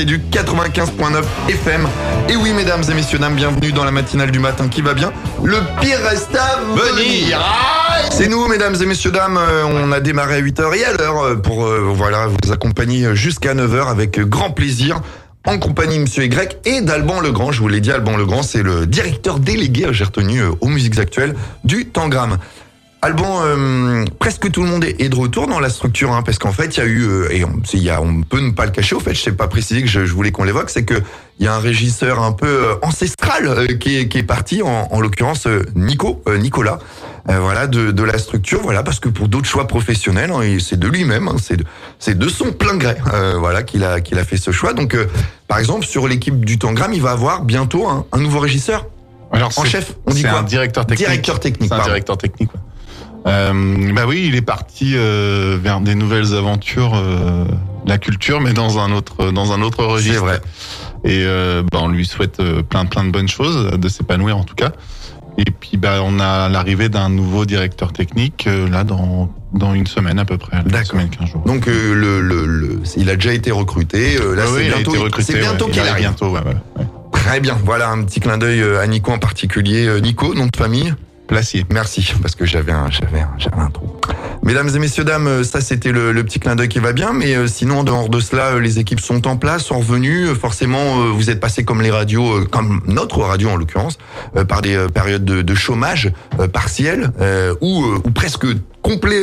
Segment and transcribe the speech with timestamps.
[0.00, 1.86] et du 95.9 FM.
[2.30, 5.12] Et oui mesdames et messieurs dames, bienvenue dans la matinale du matin qui va bien.
[5.44, 7.38] Le pire reste à venir.
[8.10, 11.22] C'est nous mesdames et messieurs dames, euh, on a démarré à 8h et à l'heure
[11.22, 15.02] euh, pour euh, voilà vous accompagner jusqu'à 9h avec grand plaisir
[15.46, 17.52] en compagnie de Monsieur Y et d'Alban Legrand.
[17.52, 21.34] Je vous l'ai dit, Alban Legrand, c'est le directeur délégué, j'ai retenu, aux musiques actuelles
[21.64, 22.38] du Tangram.
[23.02, 26.52] Alban, euh, presque tout le monde est de retour dans la structure, hein, parce qu'en
[26.52, 28.72] fait, il y a eu, euh, et on, y a, on peut ne pas le
[28.72, 31.00] cacher, au fait, je sais pas préciser que je, je voulais qu'on l'évoque, c'est que
[31.38, 34.62] il y a un régisseur un peu euh, ancestral euh, qui, est, qui est parti,
[34.62, 36.78] en, en l'occurrence euh, Nico, euh, Nicolas,
[37.30, 40.78] euh, voilà, de, de la structure, voilà, parce que pour d'autres choix professionnels, hein, c'est
[40.78, 41.64] de lui-même, hein, c'est de,
[41.98, 44.74] c'est de son plein gré, euh, voilà, qu'il a, qu'il a fait ce choix.
[44.74, 45.06] Donc, euh,
[45.48, 48.84] par exemple, sur l'équipe du Tangram, il va avoir bientôt un, un nouveau régisseur
[49.32, 49.94] Alors, en chef.
[50.04, 51.06] On dit quoi un directeur technique.
[51.06, 51.68] Directeur technique.
[51.70, 51.92] C'est un pardon.
[51.92, 52.50] directeur technique.
[53.26, 57.44] Euh, bah oui, il est parti euh, vers des nouvelles aventures, euh,
[57.86, 60.20] la culture, mais dans un autre, dans un autre C'est registre.
[60.20, 60.40] vrai.
[61.04, 64.44] Et euh, bah, on lui souhaite euh, plein, plein de bonnes choses, de s'épanouir en
[64.44, 64.72] tout cas.
[65.38, 69.86] Et puis bah, on a l'arrivée d'un nouveau directeur technique euh, là dans dans une
[69.86, 70.86] semaine à peu près, D'accord.
[70.92, 71.42] semaine, 15 jours.
[71.44, 74.16] Donc, euh, le, le, le- il a déjà été recruté.
[74.16, 76.38] euh, là, Ouais, c'est ouais, il a bientôt, c'est bientôt ouais, qu'il arrive bientôt, ouais,
[76.40, 76.84] ouais.
[77.12, 77.58] Très bien.
[77.64, 80.00] Voilà un petit clin d'œil à Nico en particulier.
[80.02, 80.94] Nico, nom de famille?
[81.70, 83.88] Merci, parce que j'avais un, j'avais un, j'avais un trou.
[84.42, 87.36] Mesdames et messieurs, dames, ça c'était le, le petit clin d'œil qui va bien, mais
[87.36, 90.28] euh, sinon, en dehors de cela, euh, les équipes sont en place, sont revenues.
[90.28, 93.98] Euh, Forcément, vous êtes passés comme les radios, comme notre radio en l'occurrence,
[94.48, 96.10] par des périodes de, de chômage
[96.52, 97.10] partiel
[97.60, 98.46] ou, ou presque
[98.82, 99.22] complet.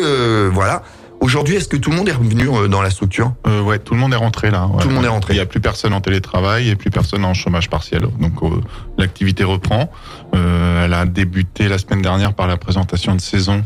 [0.51, 0.83] voilà.
[1.19, 3.33] Aujourd'hui, est-ce que tout le monde est revenu euh, dans la structure?
[3.47, 4.67] Euh, ouais, tout le monde est rentré là.
[4.67, 4.81] ouais.
[4.81, 5.33] Tout le monde est rentré.
[5.33, 8.03] Il y a plus personne en télétravail et plus personne en chômage partiel.
[8.19, 8.61] Donc euh,
[8.97, 9.91] l'activité reprend.
[10.35, 13.63] Euh, elle a débuté la semaine dernière par la présentation de saison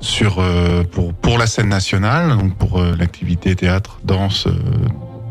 [0.00, 4.52] sur euh, pour pour la scène nationale, donc pour euh, l'activité théâtre, danse euh,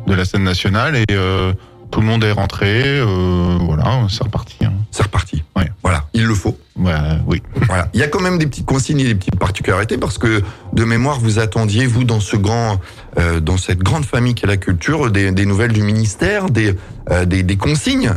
[0.07, 1.53] de la scène nationale et euh,
[1.91, 2.83] tout le monde est rentré.
[2.99, 4.57] euh, voilà, c'est reparti.
[4.63, 4.73] Hein.
[4.91, 5.43] C'est reparti.
[5.55, 5.69] Ouais.
[5.83, 6.57] Voilà, il le faut.
[6.77, 7.41] Oui.
[7.67, 7.87] Voilà.
[7.93, 10.41] Il y a quand même des petites consignes et des petites particularités parce que
[10.73, 12.79] de mémoire, vous attendiez, vous, dans ce grand,
[13.17, 16.75] euh, dans cette grande famille qu'est la culture, des, des nouvelles du ministère, des,
[17.11, 18.11] euh, des, des consignes.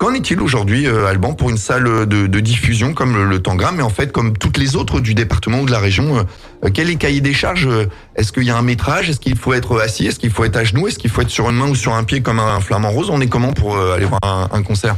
[0.00, 3.40] Euh, Qu'en est-il aujourd'hui, euh, Alban, pour une salle de, de diffusion comme le, le
[3.40, 6.18] Tangram, mais en fait comme toutes les autres du département ou de la région
[6.64, 7.86] euh, Quel est le cahier des charges euh,
[8.16, 10.56] Est-ce qu'il y a un métrage Est-ce qu'il faut être assis Est-ce qu'il faut être
[10.56, 12.60] à genoux Est-ce qu'il faut être sur une main ou sur un pied comme un
[12.60, 14.96] flamant rose On est comment pour euh, aller voir un, un concert?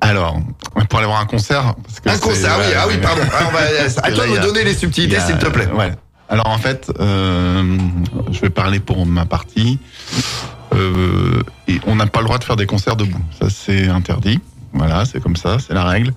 [0.00, 0.40] Alors,
[0.88, 1.74] pour aller voir un concert.
[1.84, 3.22] Parce que Un concert, oui, ah oui, pardon.
[3.32, 3.60] Ah, on va,
[4.02, 5.68] à toi de me donner les subtilités, s'il te plaît.
[5.76, 5.92] Ouais.
[6.28, 7.76] Alors en fait, euh,
[8.32, 9.78] je vais parler pour ma partie.
[10.74, 13.20] Euh, et on n'a pas le droit de faire des concerts debout.
[13.40, 14.40] Ça c'est interdit.
[14.72, 16.14] Voilà, c'est comme ça, c'est la règle.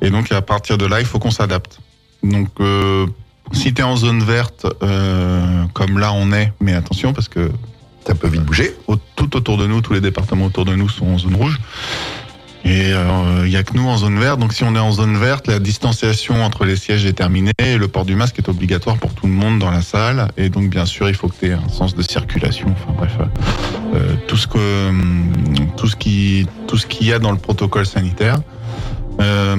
[0.00, 1.78] Et donc à partir de là, il faut qu'on s'adapte.
[2.22, 3.06] Donc euh,
[3.52, 7.50] si tu es en zone verte, euh, comme là on est, mais attention parce que
[8.06, 8.74] Ça peut vite bouger.
[9.16, 11.58] tout autour de nous, tous les départements autour de nous sont en zone rouge.
[12.64, 14.38] Et euh, il y a que nous en zone verte.
[14.38, 17.78] Donc si on est en zone verte, la distanciation entre les sièges est terminée et
[17.78, 20.28] le port du masque est obligatoire pour tout le monde dans la salle.
[20.36, 22.68] Et donc bien sûr, il faut que tu aies un sens de circulation.
[22.70, 23.16] Enfin bref,
[23.94, 25.32] euh, tout ce que hum,
[25.76, 28.38] tout ce qui tout ce qu'il y a dans le protocole sanitaire.
[29.20, 29.56] Euh,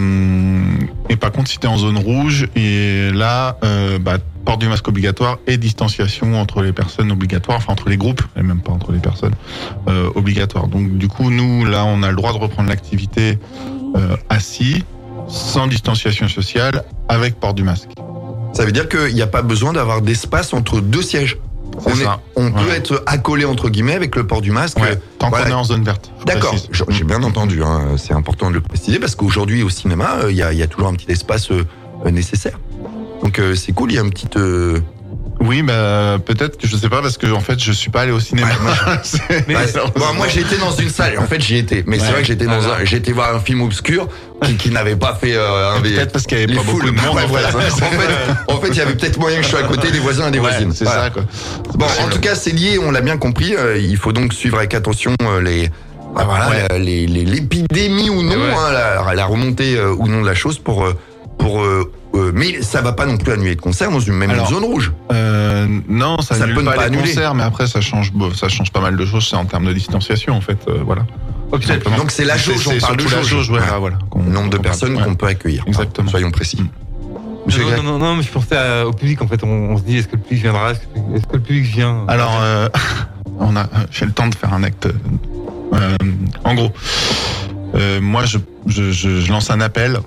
[1.09, 4.67] et par contre, si tu es en zone rouge, et là, euh, bah, port du
[4.67, 8.71] masque obligatoire et distanciation entre les personnes obligatoires, enfin entre les groupes, et même pas
[8.71, 9.35] entre les personnes
[9.87, 10.67] euh, obligatoires.
[10.67, 13.37] Donc du coup, nous, là, on a le droit de reprendre l'activité
[13.95, 14.83] euh, assis,
[15.27, 17.89] sans distanciation sociale, avec port du masque.
[18.53, 21.37] Ça veut dire qu'il n'y a pas besoin d'avoir d'espace entre deux sièges.
[21.85, 22.19] On, est- ça.
[22.35, 22.75] on peut Ouais.
[22.77, 24.77] être accolé entre guillemets avec le port du masque.
[24.79, 25.45] Ouais, tant voilà.
[25.45, 26.11] qu'on est en zone verte.
[26.25, 26.55] D'accord,
[26.89, 30.37] j'ai bien entendu, hein, c'est important de le préciser parce qu'aujourd'hui au cinéma, euh, il
[30.37, 31.65] y, a, il y a toujours un petit espace euh,
[32.05, 32.59] euh, nécessaire.
[33.23, 34.27] Donc euh, c'est cool, il y a un petit...
[35.49, 38.11] Oui, bah, peut-être que je sais pas parce que en fait, je suis pas allé
[38.11, 38.49] au cinéma.
[38.63, 39.01] Bah,
[39.95, 42.27] bon, moi j'ai été dans une salle, en fait j'y étais, mais c'est vrai que
[42.27, 44.07] j'étais dans Ah, un, été voir un film obscur
[44.43, 46.81] qui, qui n'avait pas fait euh, un Peut-être parce qu'il y avait les pas beaucoup
[46.81, 46.95] foules.
[46.95, 47.15] de monde.
[47.15, 47.47] Ouais, en voilà.
[47.49, 47.57] fait.
[47.57, 49.97] En fait, en fait, il y avait peut-être moyen que je sois à côté des
[49.99, 50.71] voisins et des Ouais, voisines.
[50.71, 51.05] C'est Voilà.
[51.05, 51.23] ça, quoi.
[51.73, 52.03] Bon, possible.
[52.05, 53.55] en tout cas, c'est lié, on l'a bien compris.
[53.55, 55.71] euh, il faut donc suivre avec attention euh, les,
[56.15, 56.67] ah, voilà, Ouais.
[56.69, 58.53] la- les- les- l'épidémie ou non, Ouais.
[58.55, 60.93] hein, la, la remontée euh, ou non de la chose pour, euh,
[61.39, 61.61] pour.
[61.63, 64.49] euh, euh, mais ça va pas non plus annuler de concert dans une même Alors,
[64.49, 64.91] zone rouge.
[65.11, 67.03] Euh, non, ça, Ça annule peut ne pas pas les annuler.
[67.09, 69.27] concerts, mais après ça change, bon, ça change pas mal de choses.
[69.29, 71.03] C'est en termes de distanciation, en fait, euh, voilà.
[71.97, 73.49] Donc c'est la jauge, C'est- on parle de la jauge.
[73.49, 73.97] ouais, voilà.
[74.15, 75.63] Le nombre de personnes qu'on peut accueillir.
[75.67, 76.07] Exactement.
[76.07, 76.61] Hein, Soyons précis.
[76.61, 76.69] Mm.
[77.47, 79.43] Non, non, non, non, mais je pensais à- au public en fait.
[79.43, 80.71] On, on se dit est-ce que le public viendra?
[80.71, 80.79] Est-ce
[81.27, 82.05] que, le public vient?
[82.07, 82.69] Alors, euh,
[83.39, 84.87] on a, j'ai le temps de faire un acte.
[85.73, 85.97] euh,
[86.43, 86.71] en gros,
[87.75, 88.37] euh, moi, je,
[88.67, 89.99] je, je, je lance un appel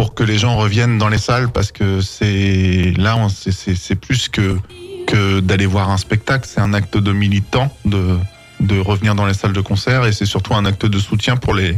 [0.00, 4.56] pour que les gens reviennent dans les salles parce que c'est là c'est- plus que
[5.06, 8.16] que d'aller voir un spectacle, c'est un acte de militant de
[8.60, 11.52] de revenir dans les salles de concert et c'est surtout un acte de soutien pour
[11.52, 11.76] les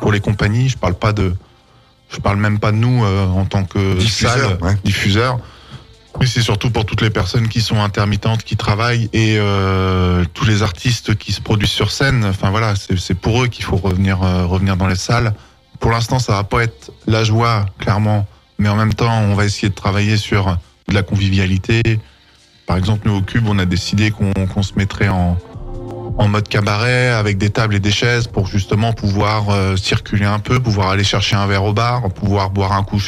[0.00, 0.68] pour les compagnies.
[0.68, 1.34] Je parle pas de
[2.12, 4.76] je parle même pas de nous euh, en tant que Diffuseur, salle ouais.
[4.84, 5.40] diffuseur.
[6.20, 10.44] Mais c'est surtout pour toutes les personnes qui sont intermittentes, qui travaillent et euh, tous
[10.44, 12.24] les artistes qui se produisent sur scène.
[12.24, 15.34] Enfin voilà, c'est c'est pour eux qu'il faut revenir euh, revenir dans les salles.
[15.84, 18.26] Pour l'instant, ça va pas être la joie, clairement,
[18.58, 20.56] mais en même temps, on va essayer de travailler sur
[20.88, 21.82] de la convivialité.
[22.64, 25.36] Par exemple, nous au Cube, on a décidé qu'on se mettrait en
[26.16, 30.38] en mode cabaret avec des tables et des chaises pour justement pouvoir euh, circuler un
[30.38, 33.00] peu, pouvoir aller chercher un verre au bar, pouvoir boire un coup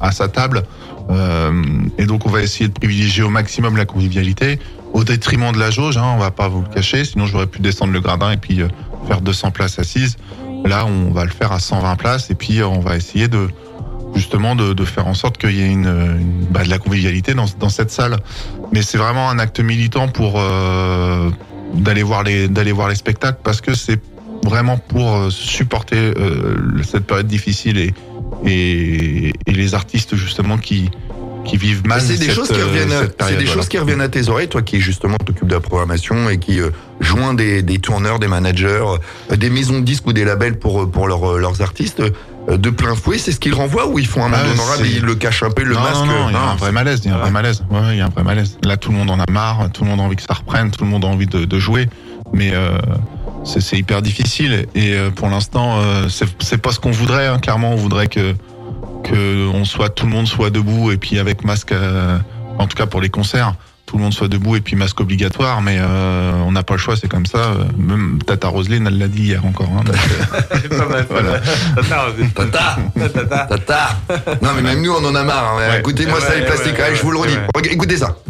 [0.00, 0.62] à sa table.
[1.10, 1.62] Euh,
[1.98, 4.58] et donc on va essayer de privilégier au maximum la convivialité
[4.94, 7.60] au détriment de la jauge, hein, on va pas vous le cacher, sinon j'aurais pu
[7.60, 8.68] descendre le gradin et puis euh,
[9.06, 10.16] faire 200 places assises.
[10.64, 13.48] Là, on va le faire à 120 places et puis euh, on va essayer de
[14.14, 17.46] justement de, de faire en sorte qu'il y ait une, bah, de la convivialité dans,
[17.58, 18.16] dans cette salle.
[18.72, 21.30] Mais c'est vraiment un acte militant pour euh,
[21.74, 24.00] d'aller voir les d'aller voir les spectacles parce que c'est
[24.44, 27.94] vraiment pour euh, supporter euh, cette période difficile et,
[28.46, 30.90] et et les artistes justement qui
[31.50, 32.00] qui vivent mal.
[32.00, 33.52] c'est des cette, choses qui euh, reviennent, cette c'est des voilà.
[33.52, 36.60] choses qui reviennent à tes oreilles, toi qui justement t'occupes de la programmation et qui
[36.60, 36.70] euh,
[37.00, 38.82] joint des, des tourneurs, des managers,
[39.32, 42.00] euh, des maisons de disques ou des labels pour euh, pour leurs euh, leurs artistes
[42.00, 43.18] euh, de plein fouet.
[43.18, 45.14] C'est ce qu'ils renvoient ou ils font un Ah, monde honorable c'est- et ils le
[45.14, 46.04] cachent un peu, le non, masque.
[46.06, 47.62] Non, il y a un vrai malaise, il y a un vrai malaise.
[47.70, 48.58] Ouais, il y a un vrai malaise.
[48.64, 50.70] Là, tout le monde en a marre, tout le monde a envie que ça reprenne,
[50.70, 51.88] tout le monde a envie de, de jouer,
[52.32, 52.78] mais euh,
[53.44, 54.66] c'est hyper difficile.
[54.74, 57.26] Et euh, pour l'instant, euh, c'est c'est pas ce qu'on voudrait.
[57.26, 57.38] hein.
[57.38, 58.34] Clairement, on voudrait que
[59.04, 61.72] que on soit tout le monde soit debout et puis avec masque.
[61.72, 62.18] euh,
[62.58, 63.54] en tout cas pour les concerts,
[63.86, 65.62] tout le monde soit debout et puis masque obligatoire.
[65.62, 67.38] Mais euh, on n'a pas le choix, c'est comme ça.
[67.38, 69.70] Euh, Même Tata Roselyne, elle l'a dit hier encore.
[69.78, 69.82] hein.
[69.84, 69.96] Donc,
[70.52, 71.06] C'est pas mal.
[71.08, 71.40] Voilà.
[72.34, 73.46] Tata, Tata, Tata.
[73.46, 73.88] tata.
[74.42, 75.54] Non mais même nous on en a marre.
[75.56, 75.70] hein.
[75.70, 75.78] Ouais.
[75.80, 76.74] Écoutez-moi Ouais, ça les ouais, plastiques.
[76.76, 77.36] ouais, Allez, je vous le redis.
[77.70, 78.16] Écoutez ça.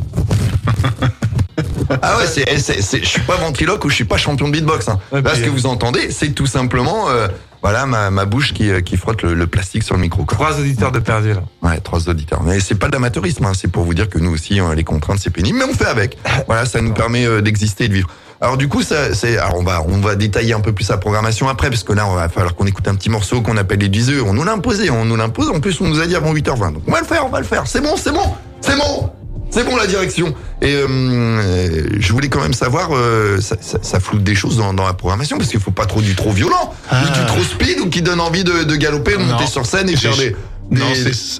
[2.03, 4.53] Ah ouais, c'est, c'est, c'est- je suis pas ventriloque ou je suis pas champion de
[4.53, 4.89] beatbox.
[4.89, 5.01] Hein.
[5.11, 7.27] Ouais, Là, ce que vous entendez, c'est tout simplement, euh,
[7.63, 10.25] voilà, ma, ma bouche qui, euh, qui frotte le, le plastique sur le micro.
[10.25, 10.37] Quoi.
[10.37, 11.43] Trois auditeurs de perdu là.
[11.63, 12.43] Ouais, trois auditeurs.
[12.43, 13.53] Mais c'est pas de l'amateurisme, hein.
[13.55, 15.87] c'est pour vous dire que nous aussi, hein, les contraintes, c'est pénible, mais on fait
[15.87, 16.17] avec.
[16.47, 18.09] Voilà, ça nous permet euh, d'exister et de vivre.
[18.41, 20.97] Alors du coup, ça, c'est, alors on va, on va détailler un peu plus la
[20.97, 23.81] programmation après, parce que là, on va falloir qu'on écoute un petit morceau qu'on appelle
[23.81, 24.27] les 10 heures.
[24.27, 25.51] On nous l'a imposé, on nous l'impose.
[25.51, 26.73] En plus, on nous a dit avant 8h20.
[26.73, 27.67] Donc on va le faire, on va le faire.
[27.67, 29.11] C'est bon, c'est bon, c'est bon.
[29.51, 30.35] C'est bon la direction.
[30.63, 34.57] Et euh, euh, je voulais quand même savoir, euh, ça, ça, ça floute des choses
[34.59, 37.03] dans, dans la programmation parce qu'il faut pas trop du trop violent, Ah.
[37.05, 39.33] du, du trop speed ou qui donne envie de, de galoper, de Non.
[39.33, 40.37] monter sur scène et faire des,
[40.71, 40.87] des, Non,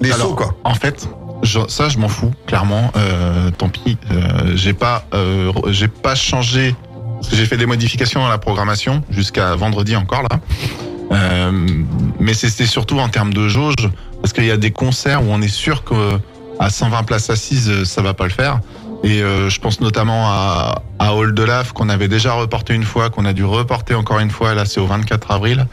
[0.01, 0.55] des, alors, sauts quoi.
[0.65, 1.07] En fait,
[1.43, 2.91] je- ça, je m'en fous, clairement.
[2.97, 3.97] Euh, tant pis.
[4.55, 5.05] J'ai pas,
[5.69, 6.75] j'ai pas changé.
[7.31, 10.39] J'ai fait des modifications dans la programmation jusqu'à vendredi encore là.
[11.13, 11.51] Euh,
[12.19, 13.75] mais c'était surtout en termes de jauge,
[14.21, 15.93] parce qu'il y a des concerts où on est sûr que
[16.61, 18.59] à 120 places assises, euh, ça va pas le faire.
[19.03, 22.83] Et euh, je pense notamment à, à Hall de Lave qu'on avait déjà reporté une
[22.83, 24.53] fois, qu'on a dû reporter encore une fois.
[24.53, 25.65] Là, c'est au 24 avril.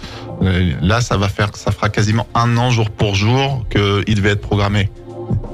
[0.43, 4.31] Euh, Là, ça va faire, ça fera quasiment un an jour pour jour qu'il devait
[4.31, 4.91] être programmé.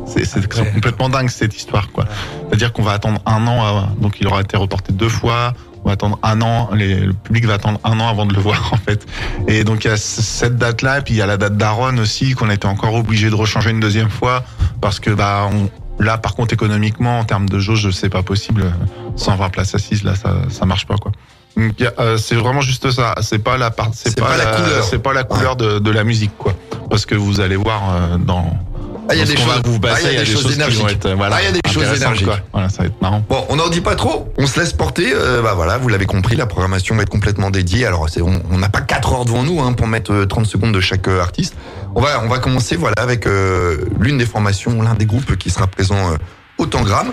[0.06, 0.24] C'est
[0.72, 2.04] complètement dingue cette histoire, quoi.
[2.48, 5.52] C'est-à-dire qu'on va attendre un an, à- donc il aura été reporté deux fois.
[5.84, 8.40] On va attendre un an, les- le public va attendre un an avant de le
[8.40, 9.06] voir en fait.
[9.48, 11.98] Et donc il y a cette date-là, et puis il y a la date d'Aaron
[11.98, 14.44] aussi qu'on a été encore obligé de rechanger une deuxième fois
[14.80, 15.68] parce que bah on,
[16.02, 18.72] là par contre économiquement en termes de jauge c'est pas possible.
[19.16, 21.12] 120 places assises là ça ça marche pas quoi.
[21.56, 23.14] Donc, euh, c'est vraiment juste ça.
[23.20, 24.82] C'est pas la part, c'est C'est pas la couleur.
[24.84, 26.52] c'est pas la couleur de, de la musique quoi.
[26.90, 28.58] Parce que vous allez voir euh, dans
[29.08, 31.04] Ah, il y a des choses, ah, il y a des choses énergiques.
[31.04, 32.26] euh, voilà, Ah, il y a des choses énergiques.
[32.52, 33.22] Voilà, ça va être marrant.
[33.28, 35.12] Bon, on n'en dit pas trop, on se laisse porter.
[35.14, 37.84] euh, bah voilà, vous l'avez compris, la programmation va être complètement dédiée.
[37.86, 40.72] Alors, c'est, on n'a pas 4 heures devant nous hein, pour mettre euh, 30 secondes
[40.72, 41.54] de chaque euh, artiste.
[41.94, 45.50] On va, on va commencer voilà avec euh, l'une des formations, l'un des groupes qui
[45.50, 46.16] sera présent euh,
[46.58, 47.12] au Tangram.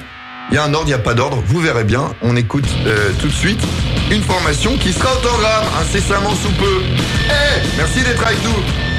[0.50, 2.12] Il y a un ordre, il n'y a pas d'ordre, vous verrez bien.
[2.24, 3.62] On écoute euh, tout de suite
[4.10, 6.82] une formation qui sera au Tangram, incessamment sous peu.
[7.30, 8.91] Eh, merci d'être avec nous.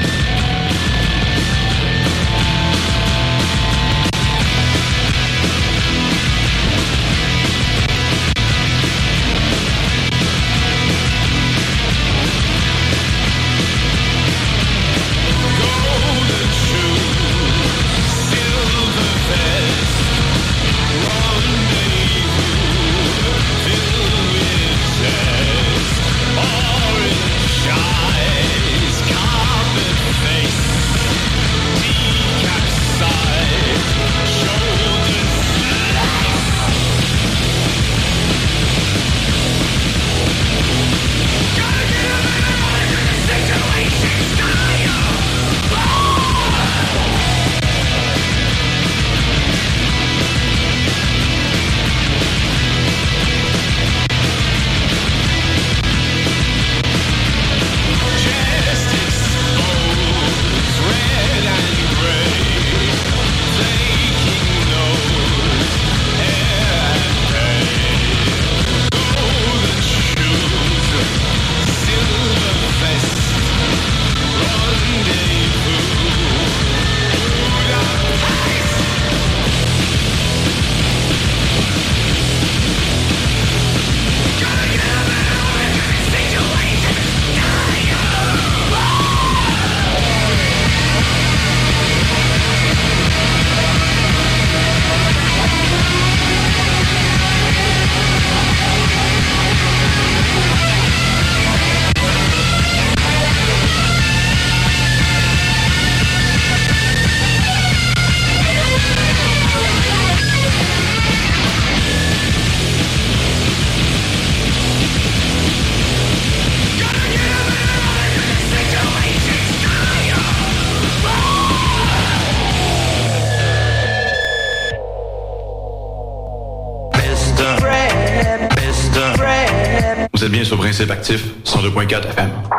[130.73, 132.52] Principe Actif, 102.4 FM.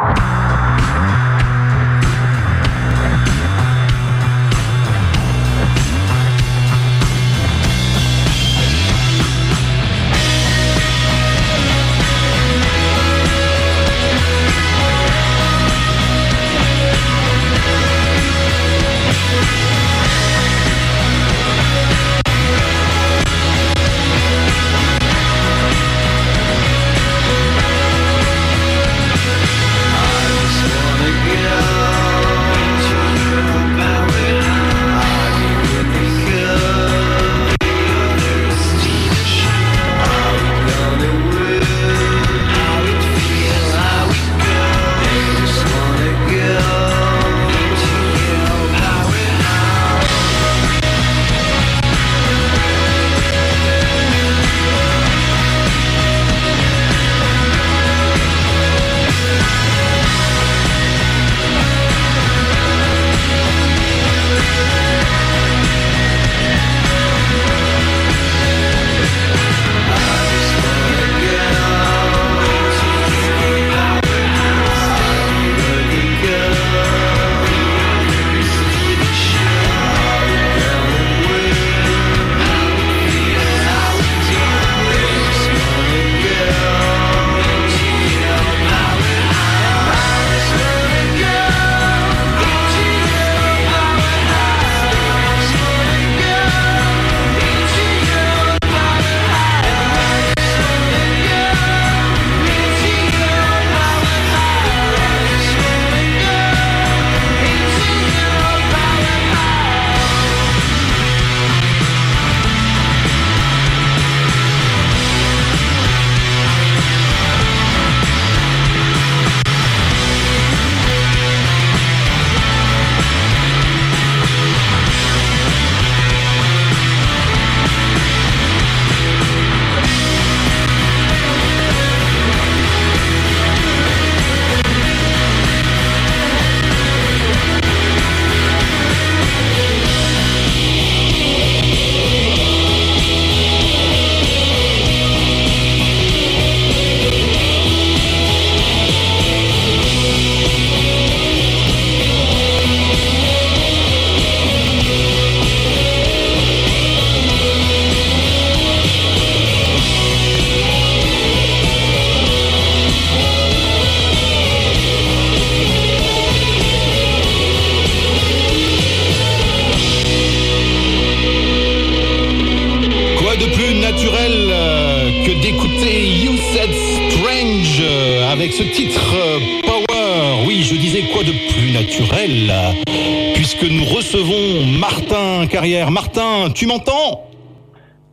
[185.94, 187.30] Martin, tu m'entends?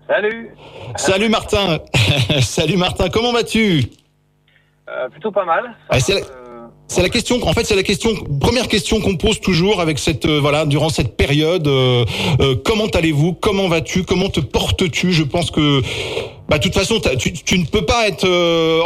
[0.08, 0.52] Salut.
[0.98, 1.80] Salut Martin.
[2.42, 3.86] Salut Martin, comment vas-tu?
[4.88, 5.76] Euh, Plutôt pas mal.
[5.90, 7.10] Ah, euh, c'est la...
[7.10, 7.40] question.
[7.42, 8.12] En fait, c'est la question.
[8.40, 11.68] Première question qu'on pose toujours avec cette euh, voilà durant cette période.
[12.64, 13.34] comment allez-vous?
[13.34, 14.04] Comment vas-tu?
[14.04, 15.12] Comment te portes-tu?
[15.12, 15.82] Je pense que
[16.50, 18.28] bah, de toute façon, tu, tu, ne peux pas être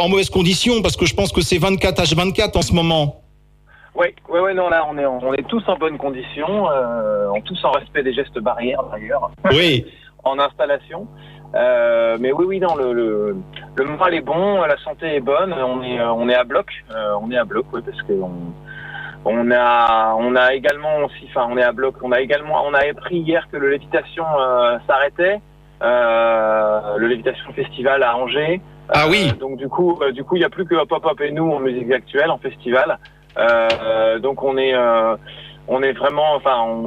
[0.00, 3.25] en mauvaise condition parce que je pense que c'est 24 H24 en ce moment.
[3.96, 7.64] Oui, oui, oui, non, là, on est, on est tous en bonne condition, euh, tous
[7.64, 9.30] en respect des gestes barrières d'ailleurs.
[9.50, 9.86] Oui.
[10.26, 11.06] en installation.
[11.54, 13.36] Euh, mais oui, oui, non, le, le,
[13.76, 16.66] le, moral est bon, la santé est bonne, on est, euh, on est à bloc,
[16.90, 18.32] euh, on est à bloc, oui, parce que on,
[19.24, 22.74] on a, on a également aussi, enfin, on est à bloc, on a également, on
[22.74, 25.40] a appris hier que le lévitation euh, s'arrêtait,
[25.80, 28.60] le lévitation festival à Angers.
[28.88, 29.32] Ah oui.
[29.40, 31.60] donc du coup, du coup, il n'y a plus que Pop Up et nous en
[31.60, 32.98] musique actuelle, en festival.
[33.38, 35.16] Euh, donc on est, euh,
[35.68, 36.84] on est vraiment, enfin,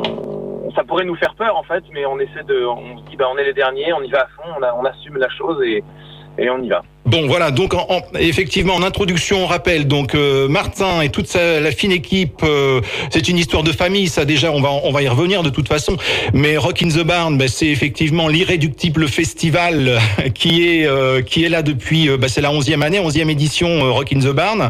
[0.75, 3.27] ça pourrait nous faire peur en fait, mais on essaie de, on se dit, bah,
[3.32, 6.62] on est les derniers, on y va à fond, on, assume la chose et on
[6.62, 6.84] y va.
[7.10, 7.50] Bon, voilà.
[7.50, 11.92] Donc, en, effectivement, en introduction, on rappelle donc euh, Martin et toute sa, la fine
[11.92, 12.44] équipe.
[12.44, 14.51] Euh, c'est une histoire de famille, ça déjà.
[14.51, 15.98] On va on va y revenir de toute façon.
[16.34, 20.00] Mais Rock in the Barn, ben, c'est effectivement l'irréductible festival
[20.36, 22.16] qui est euh, qui est là depuis.
[22.16, 24.70] Ben, c'est la onzième année, onzième édition Rock in the Barn.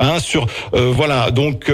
[0.00, 1.30] Hein, sur voilà.
[1.30, 1.70] Donc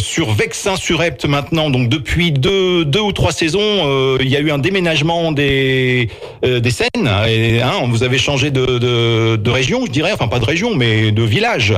[0.00, 1.70] sur Vexin sur Epte maintenant.
[1.70, 6.10] Donc depuis deux deux ou trois saisons, il y a eu un déménagement des
[6.42, 7.10] des scènes.
[7.26, 11.12] Et, hein, vous avez changé de de, région, je dirais, enfin pas de région, mais
[11.12, 11.74] de village.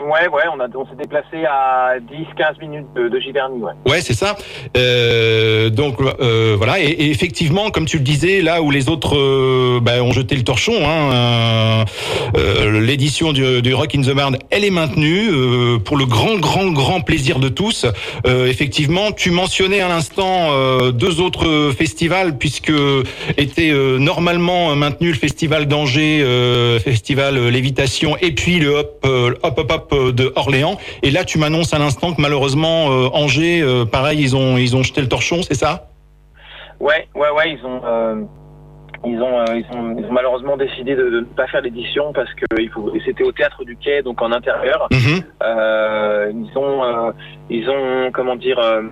[0.00, 3.72] Ouais, ouais, on, a, on s'est déplacé à 10-15 minutes de, de Giverny, ouais.
[3.84, 4.36] Ouais, c'est ça.
[4.76, 10.02] Euh, donc euh, voilà, et, effectivement, comme tu le disais, là où les autres bah,
[10.02, 11.84] ont jeté le torchon, hein, euh,
[12.36, 15.30] euh, l'édition du, du Rock in the Barn, elle est maintenue
[15.84, 17.86] pour le grand, grand, grand plaisir de tous.
[18.24, 22.72] Effectivement, tu mentionnais à l'instant deux autres festivals puisque
[23.36, 26.24] était normalement maintenu le festival d'Angers,
[26.82, 30.76] festival Lévitation, et puis le Hop euh, Hop Hop Hop de Orléans.
[31.02, 34.76] Et là, tu m'annonces à l'instant que malheureusement euh, Angers, euh, pareil, ils ont ils
[34.76, 35.88] ont jeté le torchon, c'est ça?
[36.80, 38.22] Ouais, ouais, ouais, ils ont, euh,
[39.04, 42.12] ils ont, euh, ils ont, ils ont malheureusement décidé de, de ne pas faire l'édition
[42.12, 42.44] parce que
[43.04, 44.86] c'était au théâtre du Quai, donc en intérieur.
[44.92, 45.22] Mhm.
[45.42, 47.10] Euh, ils ont, euh,
[47.50, 48.82] ils ont, comment dire, euh,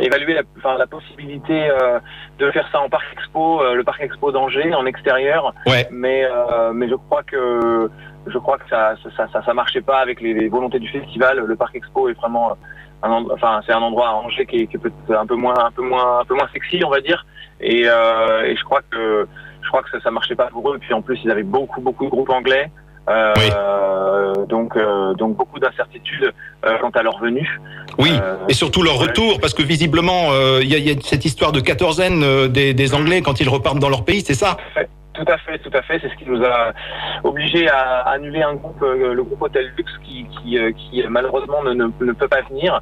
[0.00, 1.98] évalué la, enfin, la possibilité euh,
[2.38, 5.52] de faire ça en parc expo, euh, le parc expo d'Angers, en extérieur.
[5.66, 5.86] Ouais.
[5.90, 7.90] Mais, euh, mais je crois que,
[8.26, 11.38] je crois que ça, ça, ça, ça marchait pas avec les, les volontés du festival.
[11.38, 12.56] Le parc expo est vraiment
[13.02, 15.54] un, enfin, c'est un endroit à Angers qui est, qui est peut-être un peu moins,
[15.58, 17.26] un peu moins, un peu moins sexy, on va dire.
[17.60, 19.28] Et, euh, et je crois que,
[19.62, 20.76] je crois que ça, ça marchait pas pour eux.
[20.76, 22.70] Et puis en plus, ils avaient beaucoup, beaucoup de groupes anglais.
[23.06, 24.46] Euh, Oui.
[24.48, 26.32] donc, euh, donc beaucoup d'incertitudes
[26.64, 27.60] euh, quant à leur venue.
[27.98, 30.30] Oui, Euh, et surtout leur retour, parce que visiblement,
[30.62, 33.78] il y, a, y a cette histoire de quatorzaine des, des Anglais quand ils repartent
[33.78, 34.56] dans leur pays, c'est ça?
[35.14, 35.98] Tout à fait, tout à fait.
[36.00, 36.72] C'est ce qui nous a
[37.22, 41.06] obligés à annuler un groupe, euh, le groupe Hotel Lux, qui, qui, euh, qui euh,
[41.08, 42.80] malheureusement ne, ne, ne peut pas venir.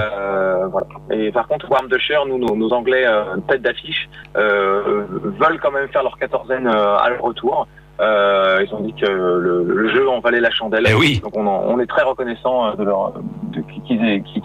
[0.00, 0.86] Euh, voilà.
[1.10, 3.04] Et par contre, Warm Share, nous, nos, nos Anglais
[3.48, 5.04] tête d'affiche, euh,
[5.38, 7.66] veulent quand même faire leur quatorzaine à leur retour.
[8.00, 10.84] Euh, ils ont dit que le, le jeu en valait la chandelle.
[10.88, 11.20] Eh oui.
[11.22, 13.12] Donc on, en- on est très reconnaissant de leur
[13.52, 14.42] de, qu'ils aient- qu'ils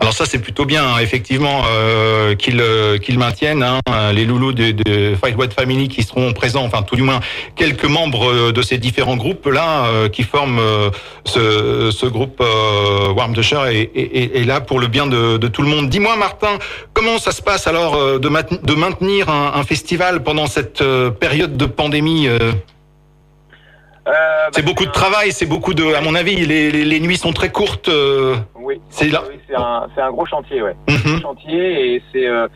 [0.00, 3.80] Alors ça c'est plutôt bien hein, effectivement euh, qu'ils euh, qu'ils maintiennent hein,
[4.12, 7.20] les loulous de, de Fight White Family qui seront présents, enfin tout du moins
[7.56, 10.90] quelques membres euh, de ces différents groupes là euh, qui forment euh,
[11.24, 13.34] ce, ce groupe euh, Warm
[13.70, 15.88] et, et, et- là pour le bien de, de tout le monde.
[15.88, 16.58] Dis-moi Martin,
[16.94, 21.10] comment ça se passe alors euh, de, de maintenir un, un festival pendant cette euh,
[21.10, 22.52] période de pandémie euh Euh,
[24.04, 24.12] bah,
[24.52, 27.32] C'est beaucoup de travail, c'est beaucoup de, à mon avis, les, les, les nuits sont
[27.32, 27.88] très courtes.
[27.88, 28.80] euh, Oui.
[28.90, 29.22] C'est là.
[29.28, 30.74] Oui, c'est un, c'est un gros chantier, ouais.
[30.88, 31.20] mhm.
[31.20, 32.48] chantier et c'est euh,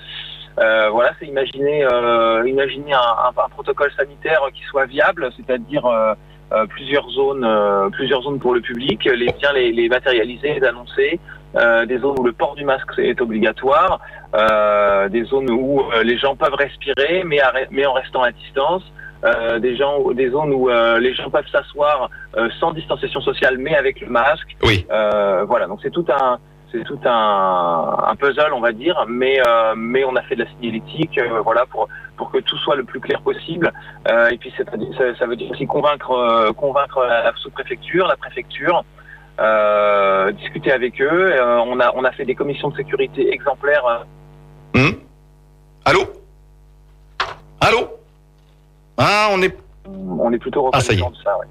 [0.59, 5.85] euh, voilà, c'est imaginer euh, imaginer un, un- un protocole sanitaire qui soit viable, c'est-à-dire
[5.87, 6.15] euh,
[6.53, 10.65] euh, plusieurs zones euh, plusieurs zones pour le public, les bien les, les matérialiser, les
[10.67, 11.21] annoncer,
[11.57, 14.01] euh, des zones où le port du masque est obligatoire,
[14.35, 18.31] euh, des zones où euh, les gens peuvent respirer mais, à mais en restant à
[18.33, 18.83] distance.
[19.24, 23.57] Euh, des gens, des zones où euh, les gens peuvent s'asseoir euh, sans distanciation sociale
[23.59, 24.57] mais avec le masque.
[24.62, 24.87] Oui.
[24.88, 26.38] Voilà, donc c'est tout un,
[26.70, 29.40] c'est tout un, un puzzle, on va dire, mais
[29.76, 33.00] mais on a fait de la signalétique, voilà, pour pour que tout soit le plus
[33.00, 33.72] clair possible.
[34.31, 34.64] Et puis ça,
[35.18, 38.85] ça veut dire aussi convaincre convaincre la, sous-préfecture, la préfecture,
[40.35, 41.35] discuter avec eux.
[41.42, 44.05] On a on a fait des commissions de sécurité exemplaires.
[44.74, 44.90] Allô
[45.85, 46.26] Allô?
[48.99, 49.57] Ah, on est.
[49.87, 51.01] on est plutôt Ah, ça y est.
[51.01, 51.37] de ça.
[51.39, 51.47] ouais.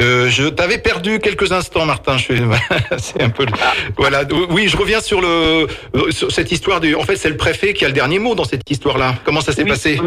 [0.00, 2.16] Euh, je t'avais perdu quelques instants, Martin.
[2.16, 2.42] Je suis...
[2.98, 3.44] c'est un peu.
[3.62, 3.72] Ah.
[3.98, 4.22] Voilà.
[4.50, 6.94] Oui, je reviens sur le euh, sur cette histoire du.
[6.94, 9.14] En fait, c'est le préfet qui a le dernier mot dans cette histoire-là.
[9.24, 9.68] Comment ça s'est Oui.
[9.68, 10.00] passé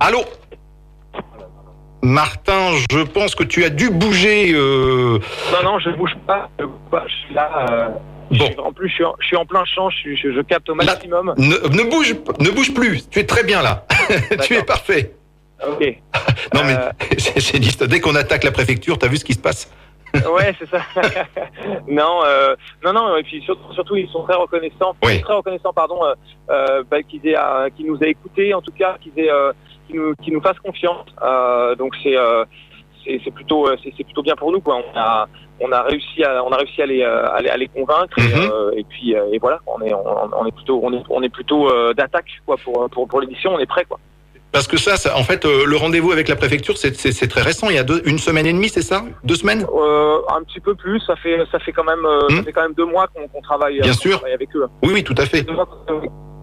[0.00, 0.20] Allô
[2.02, 4.52] Martin, je pense que tu as dû bouger.
[4.54, 5.18] euh,
[5.52, 6.48] Non, non, je bouge pas.
[6.58, 7.66] Je, bouge pas, je suis là.
[7.70, 7.88] euh,
[8.30, 8.50] Bon.
[8.58, 9.88] en plus, je suis en, je suis en plein champ.
[9.90, 11.34] Je, je, je capte au Là- maximum.
[11.38, 13.08] Ne, ne bouge, ne bouge plus.
[13.08, 13.86] Tu es très bien là.
[14.42, 15.14] tu es parfait.
[15.66, 15.96] Ok.
[16.54, 17.88] Non mais Euh, c'est l'histoire.
[17.88, 19.70] Dès qu'on attaque la préfecture, t'as vu ce qui se passe
[20.14, 20.80] Ouais, c'est ça.
[21.88, 23.16] non, euh, non, non.
[23.16, 24.94] Et puis surtout, surtout, ils sont très reconnaissants.
[25.04, 25.20] Oui.
[25.20, 26.14] Très reconnaissants, pardon, euh,
[26.50, 29.52] euh, bah, qu'ils aient, euh, qu'ils nous aient écoutés, en tout cas, qu'ils aient, euh,
[29.86, 31.06] qu'ils nous, qu'ils nous fassent confiance.
[31.22, 32.14] Euh, donc c'est,
[33.24, 34.76] c'est, plutôt, c'est plutôt bien pour nous, quoi.
[34.76, 35.28] On a,
[35.60, 38.18] on a réussi à, on a réussi à les, euh, à les, à les convaincre.
[38.18, 38.26] Mhm.
[38.26, 40.04] Et, euh, et puis, euh, et voilà, on est, on,
[40.40, 43.52] on est plutôt, on est, on est plutôt euh, d'attaque, quoi, pour, pour, pour l'édition.
[43.54, 43.98] On est prêt, quoi.
[44.52, 46.92] Parce que ça, ça- en fait, euh, le rendez-vous avec la préfecture, c'est-
[47.28, 47.68] très récent.
[47.68, 49.02] Il y a deux, une semaine et demie, c'est ça?
[49.24, 49.66] Deux semaines?
[49.74, 51.00] Euh, un petit peu plus.
[51.00, 52.36] Ça fait, ça fait quand même, euh, Mhm.
[52.38, 54.12] ça fait quand même deux mois qu'on, travaille, Bien sûr.
[54.18, 54.66] travaille avec eux.
[54.82, 55.44] Oui, oui, tout à fait.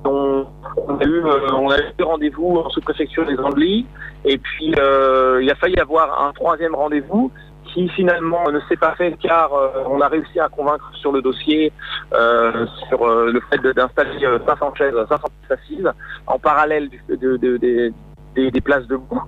[0.05, 0.45] on,
[0.87, 3.85] on a eu, euh, on a eu des rendez-vous en sous-préfecture des Andelys,
[4.25, 7.31] et puis euh, il a failli avoir un troisième rendez-vous
[7.73, 11.21] qui finalement ne s'est pas fait car euh, on a réussi à convaincre sur le
[11.21, 11.71] dossier
[12.13, 15.91] euh, sur euh, le fait d'installer euh, 500 chaises, 500 places assises
[16.27, 19.21] en parallèle des, places debout.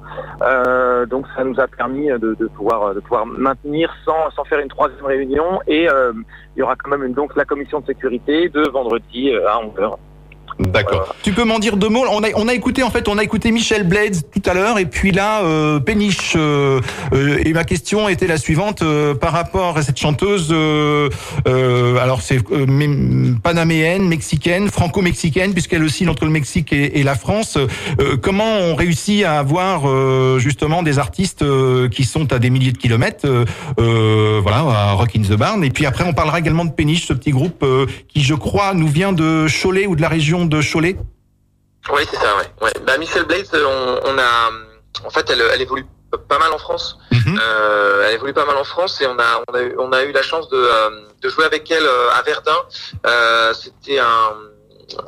[1.09, 5.05] Donc ça nous a permis de, pouvoir de pouvoir maintenir sans, sans faire une troisième
[5.05, 9.31] réunion et il y aura quand même une, donc la commission de sécurité de vendredi
[9.35, 9.97] à 11h.
[10.57, 11.13] D'accord.
[11.21, 12.05] Tu peux m'en dire deux mots?
[12.09, 14.79] On a on a écouté en fait on a écouté Michel Blades tout à l'heure
[14.79, 16.79] et puis là euh, Péniche euh,
[17.13, 21.09] euh, et ma question était la suivante euh, par rapport à cette chanteuse euh,
[21.47, 27.03] euh, alors c'est euh, mé- panaméenne, mexicaine, franco-mexicaine puisqu'elle oscille entre le Mexique et, et
[27.03, 27.57] la France.
[27.57, 32.49] Euh, comment on réussit à avoir euh, justement des artistes euh, qui sont à des
[32.49, 33.27] milliers de kilomètres
[33.77, 35.65] voilà à Rock in the Barn?
[35.65, 38.73] Et puis après on parlera également de Péniche ce petit groupe euh, qui je crois
[38.73, 40.97] nous vient de Cholet ou de la région de Cholet.
[41.93, 42.51] Oui, c'est ça, ouais.
[42.61, 42.73] ouais.
[42.85, 44.51] Bah, Michelle Blades, on, on a,
[45.05, 45.85] en fait, elle, elle évolue
[46.27, 46.97] pas mal en France.
[47.11, 47.39] Mhm.
[47.41, 50.03] Euh, elle évolue pas mal en France et on a, on a, eu, on a
[50.03, 50.89] eu la chance de, euh,
[51.21, 52.57] de jouer avec elle euh, à Verdun.
[53.05, 54.33] Euh, C'était un,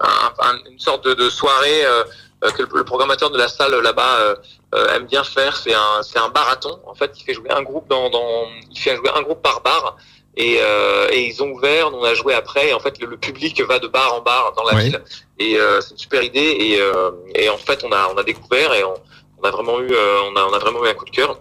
[0.01, 2.03] un- un- une sorte de, de soirée euh,
[2.43, 4.35] euh, que le, le programmateur de la salle là-bas euh,
[4.75, 5.55] euh, aime bien faire.
[5.57, 6.79] C'est un, c'est un barathon.
[6.85, 9.61] En fait, il fait jouer un groupe dans, dans il fait jouer un groupe par
[9.61, 9.97] bar.
[10.39, 12.69] Et, euh, et ils ont ouvert, on a joué après.
[12.69, 15.03] Et en fait, le, le public va de bar en bar dans la ville.
[15.39, 16.39] Et euh, c'est une super idée.
[16.59, 18.93] Et, euh, et en fait, on a, on a découvert et on,
[19.39, 21.39] on a vraiment eu, euh, on a, on a vraiment eu un coup de cœur.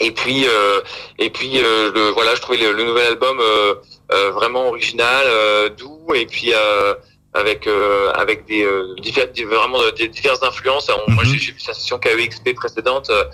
[0.00, 0.80] Et puis, euh,
[1.18, 3.74] et puis, euh, le, voilà, je trouvais le, le nouvel album euh,
[4.12, 6.94] euh, vraiment original, euh, doux, et puis euh,
[7.34, 10.90] avec euh, avec des, euh, divers- des- vraiment des diverses influences.
[10.90, 11.30] On- Moi, Mhm.
[11.32, 13.24] j'ai j'ai vu sa session KEXP précédente euh,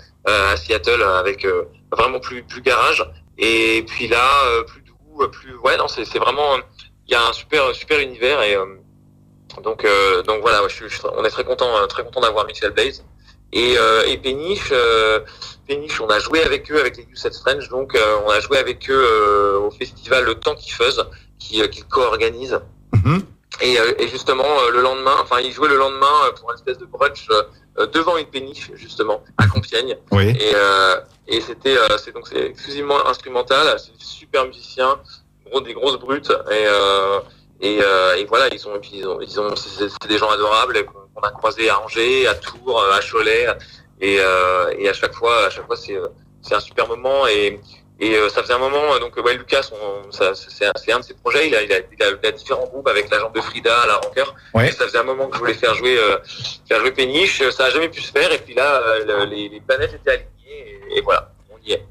[0.53, 3.03] à Seattle avec euh, vraiment plus plus garage.
[3.37, 6.57] Et puis là, euh, plus doux, euh, plus ouais, non, c'est vraiment,
[7.07, 8.65] il y a un super super univers et euh,
[9.63, 9.85] donc
[10.25, 13.03] donc voilà, je je on est très content très content d'avoir Michel Blaze
[13.51, 13.75] et
[14.07, 14.73] et Péniche.
[15.67, 18.57] Péniche, on a joué avec eux, avec les You Set Strange, donc on a joué
[18.57, 21.05] avec eux au festival Le Temps qui Fuzz,
[21.37, 22.59] qui, qui co-organise.
[22.93, 23.23] Mhm.
[23.61, 26.55] Et, euh, et justement, euh, le lendemain, enfin, ils jouaient le lendemain euh, pour une
[26.55, 27.27] espèce de brunch
[27.93, 29.97] devant une péniche, justement, à Compiègne.
[30.11, 30.29] Oui.
[30.39, 34.99] Et, euh, et c'était, euh, c'est donc c'est exclusivement instrumental, c'est des super musiciens,
[35.45, 36.31] gros, des grosses brutes.
[36.51, 37.19] Et, euh,
[37.61, 40.29] et, euh, et voilà, ils ont, et puis ils ont, ils ont, c'est des gens
[40.29, 43.47] adorables qu'on a croisés à Angers, à Tours, à Cholet.
[44.01, 45.97] Et, euh, et à chaque fois, à chaque fois, c'est,
[46.41, 47.25] c'est un super moment.
[47.27, 47.59] Et,
[47.99, 49.75] et euh, ça faisait un moment, euh, donc ouais, Lucas, c'est,
[50.65, 51.47] un, un de ses projets.
[51.47, 53.81] Il a, il a, il a, il a différents groupes avec la jambe de Frida,
[53.81, 54.33] à la rancœur.
[54.53, 54.67] Ouais.
[54.69, 56.17] Et ça faisait un moment que je voulais faire jouer, euh,
[56.67, 57.47] faire jouer Péniche.
[57.51, 58.31] Ça a jamais pu se faire.
[58.31, 60.79] Et puis là, euh, le- les, les planètes étaient alignées.
[60.91, 61.85] Et, et voilà, on y est.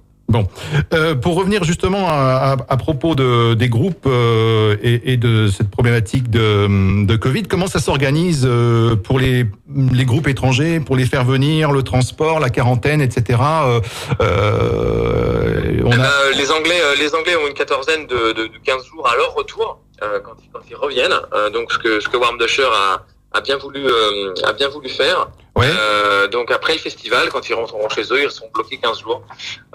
[0.93, 5.49] Euh, pour revenir justement à, à, à propos de, des groupes euh, et, et de
[5.49, 9.47] cette problématique de, de Covid, comment ça s'organise euh, pour les,
[9.93, 13.41] les groupes étrangers, pour les faire venir, le transport, la quarantaine, etc.
[13.43, 13.81] Euh,
[14.21, 15.97] euh, on Eh a...
[15.99, 19.35] ben, les Anglais, les Anglais ont une quatorzaine de, de, de 15 jours à leur
[19.35, 21.13] retour euh, quand, ils, quand ils reviennent.
[21.35, 23.03] Euh, donc ce que ce que Warm Dusher a,
[23.35, 25.29] a bien voulu euh, a bien voulu faire.
[25.57, 25.67] Ouais.
[25.69, 29.23] Euh, donc après le festival, quand ils rentreront chez eux, ils seront bloqués 15 jours.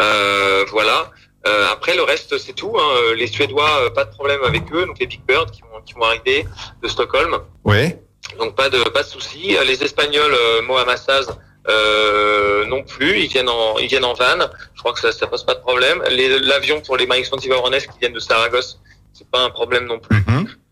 [0.01, 1.11] Euh, voilà.
[1.47, 2.75] Euh, après le reste c'est tout.
[2.77, 3.13] Hein.
[3.15, 4.85] Les Suédois, euh, pas de problème avec eux.
[4.85, 6.45] Donc les Big Birds qui vont qui vont arriver
[6.81, 7.37] de Stockholm.
[7.63, 8.01] Ouais.
[8.39, 9.55] Donc pas de pas de souci.
[9.65, 11.27] Les Espagnols, euh, Mohamed Saz,
[11.69, 13.19] euh, non plus.
[13.19, 14.49] Ils viennent en ils viennent en van.
[14.73, 16.03] Je crois que ça ça pose pas de problème.
[16.43, 18.79] L'avion pour les My Expensive Awareness qui viennent de Saragosse,
[19.13, 20.17] c'est pas un problème non plus.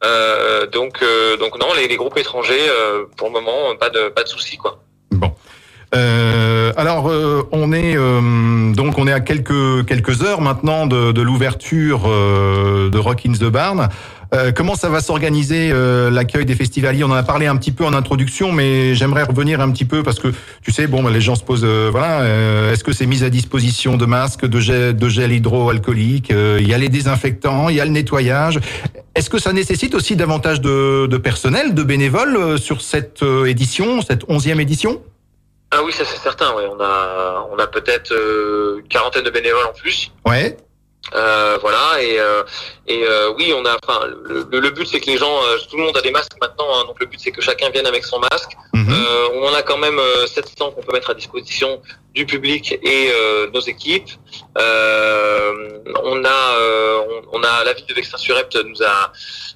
[0.05, 4.09] Euh, donc euh, donc non, les, les groupes étrangers euh, pour le moment pas de
[4.09, 4.79] pas de souci quoi.
[5.11, 5.31] Bon.
[5.95, 11.11] Euh, alors euh, on est euh, donc on est à quelques quelques heures maintenant de,
[11.11, 13.89] de l'ouverture de Rock in the Barn.
[14.36, 17.04] Euh, comment ça va s'organiser euh, l'accueil des festivaliers?
[17.06, 20.04] On en a parlé un petit peu en introduction, mais j'aimerais revenir un petit peu
[20.04, 20.28] parce que
[20.62, 22.26] tu sais, bon, bah, les gens se posent, euh, voilà,
[22.71, 26.74] est-ce que c'est mis à disposition de masques, de gel, de gel hydroalcoolique Il y
[26.74, 28.60] a les désinfectants, il y a le nettoyage.
[29.15, 34.24] Est-ce que ça nécessite aussi davantage de, de personnel, de bénévoles sur cette édition, cette
[34.28, 35.02] onzième édition?
[35.71, 36.54] Ah oui, ça c'est certain.
[36.56, 36.63] Ouais.
[36.69, 40.12] On a on a peut-être une quarantaine de bénévoles en plus.
[40.26, 40.58] Ouais.
[41.13, 42.41] Euh, voilà et euh,
[42.87, 45.57] et euh, oui on a enfin le, le- le but c'est que les gens euh,
[45.69, 47.85] tout le monde a des masques maintenant hein, donc le but c'est que chacun vienne
[47.85, 48.91] avec son masque Mhm.
[48.91, 51.81] Euh, on en a quand même euh, 700 qu'on peut mettre à disposition
[52.13, 54.09] du public et euh, nos équipes
[54.57, 56.99] Euh, on a euh,
[57.31, 59.11] on, on a la ville de Vexin-sur-Epte nous a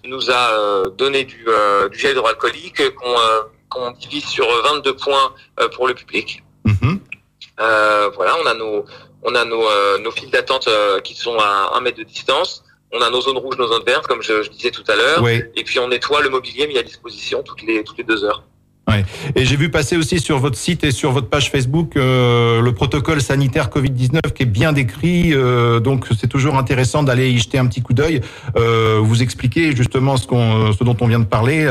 [0.05, 4.95] nous a euh, donné du euh, du gel hydroalcoolique qu'on euh, qu'on divise sur 22
[4.95, 6.99] points euh, pour le public Mhm.
[7.61, 8.85] euh, voilà, on a nos,
[9.23, 12.63] on a nos, euh, nos files d'attente euh, qui sont à un mètre de distance.
[12.91, 15.21] On a nos zones rouges, nos zones vertes, comme je, je disais tout à l'heure.
[15.21, 15.51] Ouais.
[15.55, 18.43] Et puis on nettoie le mobilier mis à disposition toutes les toutes les deux heures.
[19.35, 22.73] Et j'ai vu passer aussi sur votre site et sur votre page Facebook euh, le
[22.73, 25.33] protocole sanitaire Covid-19 qui est bien décrit.
[25.33, 28.21] Euh, donc c'est toujours intéressant d'aller y jeter un petit coup d'œil.
[28.57, 31.67] Euh, vous expliquer justement ce, qu'on, ce dont on vient de parler.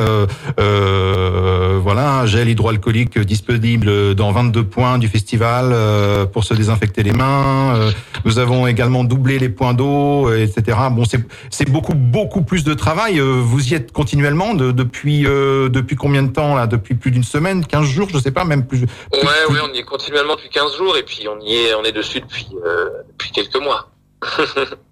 [1.88, 6.52] Euh, euh, voilà, un gel hydroalcoolique disponible dans 22 points du festival euh, pour se
[6.54, 7.76] désinfecter les mains.
[7.76, 7.90] Euh,
[8.24, 10.76] nous avons également doublé les points d'eau, etc.
[10.90, 11.04] Bon,
[11.50, 13.18] c'est, beaucoup beaucoup plus de travail.
[13.20, 16.66] Euh, vous y êtes continuellement de, depuis euh, depuis combien de temps là?
[16.66, 18.80] Depuis plus d'une semaine, 15 jours, je sais pas, même plus.
[19.12, 21.84] Ouais, ouais, on y est continuellement depuis 15 jours et puis on y est, on
[21.84, 23.88] est dessus depuis euh, depuis quelques mois.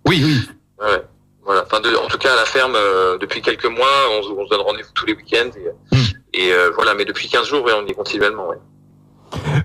[0.09, 0.41] Oui, oui.
[0.81, 1.03] Ouais.
[1.45, 1.65] Voilà.
[1.67, 3.87] Enfin, de, en tout cas, à la ferme, euh, depuis quelques mois,
[4.19, 5.51] on, se- on se donne rendez-vous tous les week-ends.
[5.57, 6.03] Et, Hmm.
[6.37, 8.49] Et, euh, voilà, mais depuis 15 jours, ouais, on y est continuellement.
[8.49, 8.57] Ouais.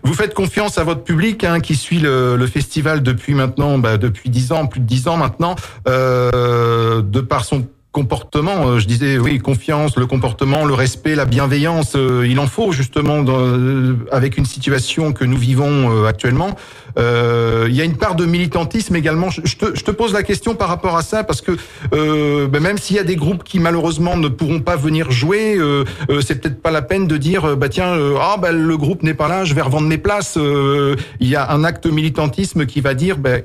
[0.03, 3.97] Vous faites confiance à votre public hein, qui suit le, le festival depuis maintenant, bah,
[3.97, 5.55] depuis 10 ans, plus de 10 ans maintenant,
[5.88, 8.67] euh, de par son comportement.
[8.67, 11.93] euh, je disais oui, confiance, le comportement, le respect, la bienveillance.
[11.95, 16.56] euh, il en faut justement dans, euh, avec une situation que nous vivons actuellement.
[16.97, 19.30] Euh, il y a une part de militantisme également.
[19.30, 21.54] Je, te, je te pose la question par rapport à ça parce que
[21.93, 25.56] euh, ben, même s'il y a des groupes qui malheureusement ne pourront pas venir jouer,
[25.58, 25.86] euh,
[26.21, 29.27] c'est peut-être pas la peine de dire bah tiens ah bah, le groupe n'est pas
[29.27, 30.38] là, je vais revendre mes places.
[30.38, 33.43] Il y a un acte militantisme qui va dire ben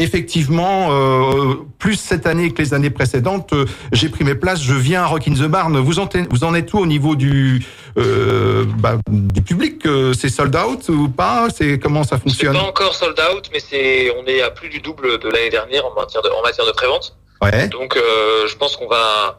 [0.00, 4.72] Effectivement, euh, plus cette année que les années précédentes, euh, j'ai pris mes places, je
[4.72, 5.78] viens à Rock in the Barn.
[5.78, 7.62] Vous en, vous en êtes où au niveau du,
[7.98, 11.48] euh, bah, du public euh, C'est sold out ou pas?
[11.54, 12.54] C'est comment ça fonctionne?
[12.54, 15.84] pas encore sold out, mais c'est, on est à plus du double de l'année dernière
[15.84, 17.14] en matière de, en matière de prévente.
[17.42, 17.68] Ouais.
[17.68, 19.36] Donc, euh, je pense qu'on va,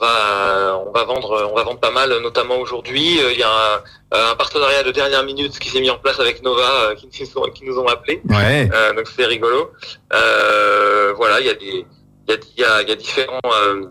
[0.00, 3.20] va, on va vendre, on va vendre pas mal, notamment aujourd'hui.
[3.22, 6.18] Euh, Il y a un, un partenariat de dernière minute qui s'est mis en place
[6.20, 8.20] avec Nova, euh, qui, nous ont- qui nous ont appelés.
[8.28, 8.68] Ouais.
[8.72, 9.70] Euh, donc c'est rigolo.
[10.12, 11.84] Euh, voilà, il y a des,
[12.28, 13.82] il y a, il y a, il y a différents, euh,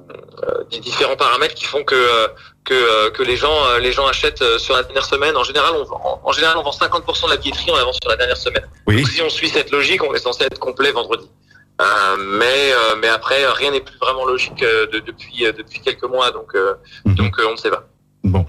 [0.43, 2.27] euh, des différents paramètres qui font que euh,
[2.63, 5.37] que, euh, que les gens, euh, les gens achètent euh, sur la dernière semaine.
[5.37, 7.85] En général, on vend, en, en général, on vend 50% de la billetterie, on la
[7.85, 8.67] vend sur la dernière semaine.
[8.87, 8.97] Oui.
[8.97, 11.29] Donc, si on suit cette logique, on est censé être complet vendredi.
[11.79, 11.85] Euh,
[12.39, 16.03] mais euh, mais après, rien n'est plus vraiment logique euh, de- depuis euh, depuis quelques
[16.09, 16.73] mois, donc euh,
[17.05, 17.15] Mhm.
[17.15, 17.83] donc euh, on ne sait pas.
[18.23, 18.45] Bon,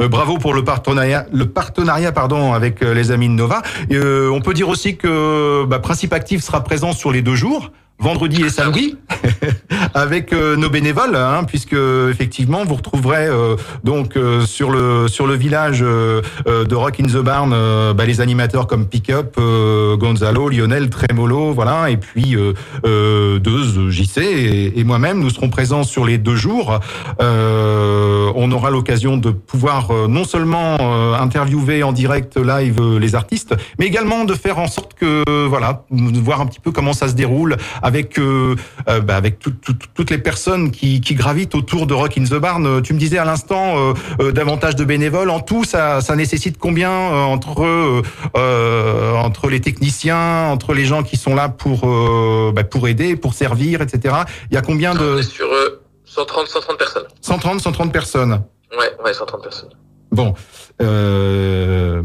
[0.00, 3.62] Euh, bravo pour le partenariat, le partenariat pardon avec les amis de Nova.
[3.92, 7.70] Euh, on peut dire aussi que bah, Principe Actif sera présent sur les deux jours,
[8.02, 8.96] vendredi et samedi,
[9.94, 11.76] avec euh, nos bénévoles, hein, puisque
[12.10, 16.98] effectivement vous retrouverez euh, donc euh, sur le sur le village euh, euh, de Rock
[16.98, 19.38] in the Barn bah, les animateurs comme Pickup,
[19.98, 22.36] Gonzalo, Lionel, Tremolo, voilà, et puis
[22.84, 26.80] Deuze, JC et, et moi-même, nous serons présents sur les deux jours.
[27.20, 34.24] On aura l'occasion de pouvoir non seulement interviewer en direct live les artistes, mais également
[34.24, 37.56] de faire en sorte que voilà, voir un petit peu comment ça se déroule
[38.18, 38.56] euh,
[38.88, 42.24] euh, bah, avec tout- tout- toutes les personnes qui, qui gravitent autour de Rock in
[42.24, 42.66] the Barn.
[42.66, 45.30] Euh, Tu me disais à l'instant euh, davantage de bénévoles.
[45.30, 48.02] En tout, ça, ça nécessite combien entre
[48.34, 51.86] entre les techniciens, entre les gens qui sont là pour
[52.52, 54.14] bah, pour aider, pour servir, etc.
[54.50, 57.04] Il y a combien On de est sur euh, 130 130 personnes.
[57.20, 58.42] 130, 130 personnes.
[58.78, 59.70] Ouais, ouais, 130 personnes.
[60.12, 60.34] Bon.
[60.80, 62.02] Euh,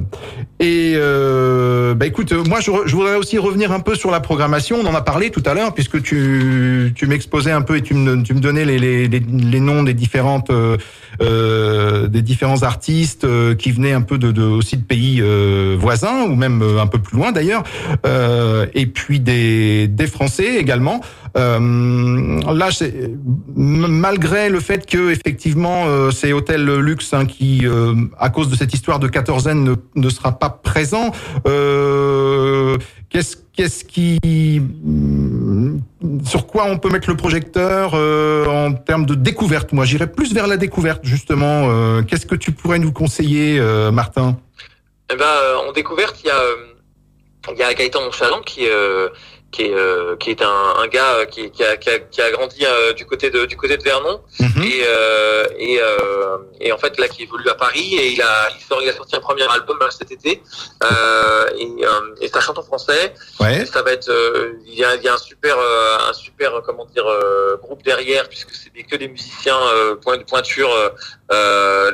[0.60, 4.20] et euh, bah écoute, euh, moi je, je voudrais aussi revenir un peu sur la
[4.20, 4.78] programmation.
[4.82, 7.94] On en a parlé tout à l'heure puisque tu, tu m'exposais un peu et tu
[7.94, 13.26] me, donnais les, les, les, noms des différentes euh, des différents artistes
[13.58, 15.22] qui venaient un peu de, de aussi de pays
[15.78, 17.64] voisins ou même un peu plus loin d'ailleurs.
[18.74, 21.02] Et puis des des Français également.
[21.38, 22.70] Euh, là,
[23.56, 28.56] malgré le fait que effectivement euh, c'est Hôtel Luxe hein, qui, euh, à cause de
[28.56, 31.12] cette histoire de quatorzaine, ne, ne sera pas présent.
[33.54, 35.80] Qu'est-ce qui mm,
[36.26, 39.74] sur quoi on peut mettre le projecteur en termes de découverte?
[39.74, 42.04] Moi, j'irais plus vers la découverte justement.
[42.04, 43.60] Qu'est-ce que tu pourrais nous conseiller,
[43.92, 44.38] Martin?
[45.12, 45.26] Eh ben,
[45.68, 46.42] en découverte, il y a,
[47.54, 48.68] il y a Gaëtan Monchalant qui,
[49.52, 52.22] qui est, euh, qui est un, un gars euh, qui, qui, a, qui, a, qui
[52.22, 54.64] a grandi euh, du côté de, du côté de Vernon Mhm.
[54.64, 58.50] et, euh, et, euh, et en fait là qui évolue à Paris et il a,
[58.56, 60.44] il, sort, il a sorti un premier album là, cet été
[60.84, 63.14] euh, et, euh, et ça chante en français.
[63.40, 63.66] Ouais.
[63.66, 66.62] Ça va être, euh, il y a, il y a un super, euh, un super,
[66.66, 70.70] comment dire, euh, groupe derrière puisque c'est des, que des musiciens euh, point de pointure.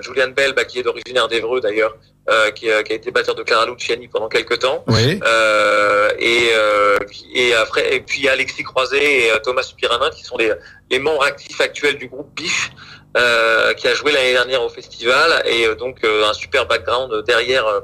[0.02, 1.96] Julian Bell, bah, qui est d'originaire d'Evreux d'ailleurs,
[2.30, 4.84] euh, qui, a- qui a été batteur de Clara Luciani pendant quelques temps.
[4.88, 5.20] Ouais.
[5.26, 10.24] Euh, et, euh, puis- et après, et puis Alexis Croiset et euh, Thomas Supiranin, qui
[10.24, 10.52] sont les,
[10.90, 12.72] les membres actifs actuels du groupe Biche,
[13.18, 17.24] euh, qui a joué l'année dernière au festival, et euh, donc euh, un super background
[17.26, 17.82] derrière, euh,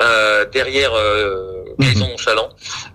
[0.00, 0.92] euh, derrière,
[1.78, 2.48] Gaëtan Nonchalant,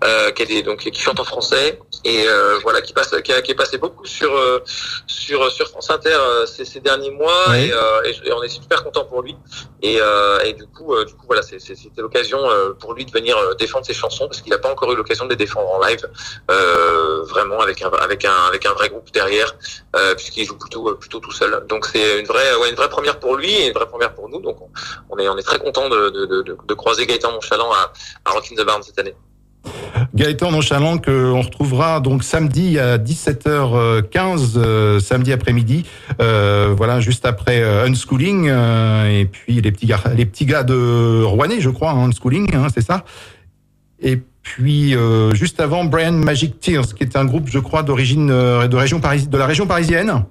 [0.04, 3.32] euh, qui, est des- donc, qui chante en français et euh, voilà, qui passe, qui,
[3.32, 4.60] a- qui est passé beaucoup sur euh,
[5.06, 7.70] sur sur France Inter ces, ces derniers mois Oui.
[8.04, 9.34] et, et, et on est super content pour lui
[9.82, 9.98] et,
[10.44, 12.40] et du coup du coup voilà, c'était l'occasion
[12.78, 15.30] pour lui de venir défendre ses chansons parce qu'il n'a pas encore eu l'occasion de
[15.30, 16.06] les défendre en live
[17.28, 19.54] vraiment avec un avec un avec un vrai groupe derrière
[20.16, 21.64] puisqu'il joue plutôt plutôt tout seul.
[21.68, 24.28] Donc c'est une vraie ouais, une vraie première pour lui et une vraie première pour
[24.28, 24.40] nous.
[24.40, 24.58] Donc
[25.10, 27.92] on, est on est très content de, de, de, de, de croiser Gaëtan Nonchalant à,
[28.24, 29.14] à Rock in the Barn cette année.
[30.14, 35.86] Gaëtan Nonchalant que on retrouvera donc samedi à 17h15 euh, samedi après-midi
[36.20, 41.22] euh, voilà juste après euh, Unschooling et puis les petits gars les petits gars de
[41.22, 43.04] Rouennais je crois hein, Unschooling hein, c'est ça
[44.00, 44.94] et puis
[45.32, 49.46] juste avant Brian Magic Tears qui est un groupe je crois d'origine de de la
[49.46, 50.24] région parisienne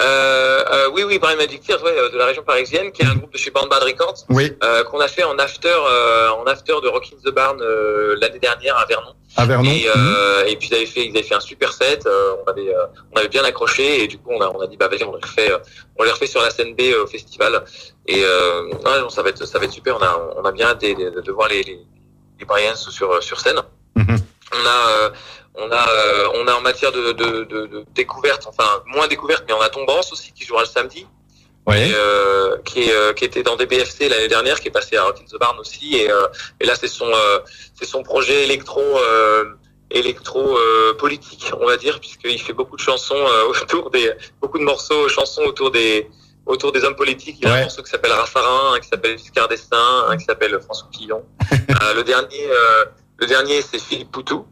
[0.00, 3.06] Euh, euh, oui oui Brian Magic Tears ouais, euh, de la région parisienne qui est
[3.06, 6.30] un groupe de chez Band Bad Records oui euh, qu'on a fait en after euh,
[6.30, 9.14] en after de Rock in the Barn euh, l'année dernière à Vernon.
[9.36, 12.06] à Vernon Et, euh, et puis ils avaient fait, ils avaient fait un super set.
[12.06, 14.66] euh, on avait, euh, on avait bien accroché et du coup on a, on a
[14.68, 15.58] dit bah vas-y on les refait, euh,
[15.98, 17.64] on les refait sur la scène B euh, au festival.
[18.06, 19.96] Et euh, ouais, non, ça va être, ça va être super.
[19.96, 21.78] On a, on a bien hâte de, de, de voir les, les,
[22.38, 23.60] les Bryans sur, sur scène.
[23.96, 24.16] Mhm.
[24.54, 25.10] On a, euh,
[25.54, 29.44] on a, euh, on a en matière de, de, de, de découverte, enfin moins découverte,
[29.48, 31.06] mais on a Tombance aussi qui jouera le samedi
[31.66, 34.72] ouais et, euh, qui, est, euh, qui était dans des BFC l'année dernière, qui est
[34.72, 35.96] passé à Rock in the Barn aussi.
[35.96, 36.26] Et, euh,
[36.60, 37.40] et là, c'est son, euh,
[37.74, 39.44] c'est son projet électro, euh,
[39.90, 44.58] électro euh, politique, on va dire, puisqu'il fait beaucoup de chansons euh, autour des, beaucoup
[44.58, 46.08] de morceaux, chansons autour des,
[46.46, 47.36] autour des hommes politiques.
[47.40, 47.58] Il y a Ouais.
[47.58, 51.24] un morceau qui s'appelle Raffarin, un qui s'appelle Giscard d'Estaing, un qui s'appelle François Fillon.
[51.82, 52.48] Euh, le dernier.
[53.20, 54.46] Le dernier, c'est Philippe Poutou.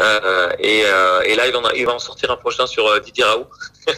[0.00, 2.86] Euh, et, euh, et là, il, en a, il va en sortir un prochain sur
[2.86, 3.46] euh, Didier Raoult.
[3.88, 3.92] et,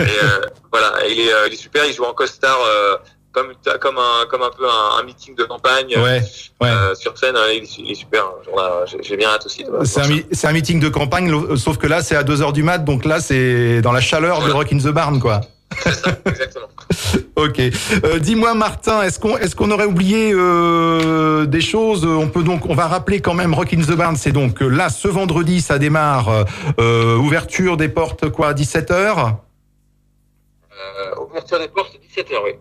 [0.00, 0.40] euh,
[0.72, 1.84] voilà, il est, euh, il est super.
[1.84, 2.96] Il joue en costard euh,
[3.30, 6.22] comme, comme, un, comme un peu un, un meeting de campagne ouais
[6.60, 7.36] ouais sur scène.
[7.52, 8.24] Il est, il est super.
[9.02, 9.62] J'ai bien hâte aussi.
[9.62, 10.00] de voir c'est
[10.46, 13.04] un, un meeting de campagne, sauf que là, c'est à 2 heures du mat, donc
[13.04, 15.42] là, c'est dans la chaleur de Rock in the Barn, quoi.
[15.82, 16.68] C'est ça, exactement.
[17.36, 17.60] Ok.
[17.60, 22.04] Euh, Dis-moi, Martin, est-ce qu'on est-ce qu'on aurait oublié euh, des choses?
[22.04, 24.16] On peut donc, on va rappeler quand même Rock in the Barn.
[24.16, 26.46] C'est donc euh, là ce vendredi, ça démarre.
[26.78, 29.34] ouverture des portes quoi, 17 h
[31.20, 32.52] ouverture des portes, 17h, oui.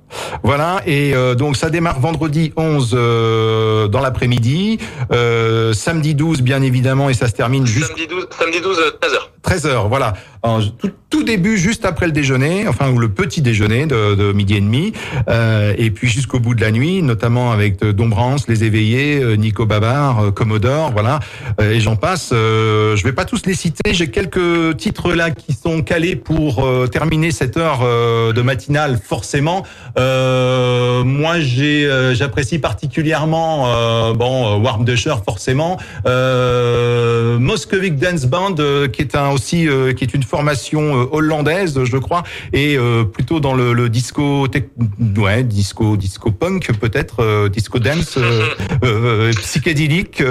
[0.44, 0.82] Voilà.
[0.86, 4.80] Et euh, donc ça démarre vendredi 11 euh, dans l'après-midi,
[5.12, 9.08] euh, samedi 12 bien évidemment, et ça se termine jusqu'à Samedi 12, samedi 12, euh,
[9.08, 9.18] 13h.
[9.42, 10.14] 13 heures, voilà.
[10.44, 14.32] Alors, tout, tout début juste après le déjeuner, enfin ou le petit déjeuner de, de
[14.32, 14.94] midi et demi,
[15.78, 20.92] et puis jusqu'au bout de la nuit, notamment avec Dombrance, les éveillés, Nico Babar, Commodore,
[20.92, 21.20] voilà,
[21.62, 22.30] et j'en passe.
[22.32, 23.94] Je vais pas tous les citer.
[23.94, 27.82] J'ai quelques titres là qui sont calés pour terminer cette heure
[28.34, 29.45] de matinale, forcément.
[29.98, 35.78] Euh, moi, j'ai, euh, j'apprécie particulièrement euh, bon euh, Warm Dusher, forcément.
[36.06, 38.56] Euh, Moscovic Dance Band,
[38.92, 39.68] qui est un aussi
[39.98, 42.24] qui est une formation hollandaise, je crois,
[42.54, 42.78] et
[43.14, 44.70] plutôt dans le, le disco, tec-
[45.18, 48.18] ouais, disco, disco punk peut-être, disco dance,
[49.42, 50.22] psychédélique.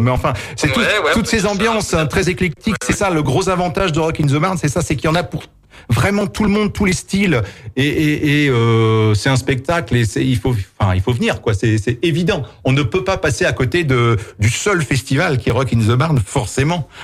[0.00, 2.76] mais enfin, c'est tout- Ouais, ouais, toutes ces ambiances hein, très éclectiques.
[2.82, 5.12] C'est ça le gros avantage de Rock in the Barn, c'est ça, c'est qu'il y
[5.12, 5.42] en a pour
[5.90, 7.40] vraiment tout le monde, tous les styles,
[7.76, 11.54] et, et, et, euh, c'est un spectacle et il faut, enfin, il faut venir quoi.
[11.54, 12.42] C'est, évident.
[12.64, 15.96] On ne peut pas passer à côté du seul festival qui est Rock in the
[15.96, 16.88] Barn, forcément.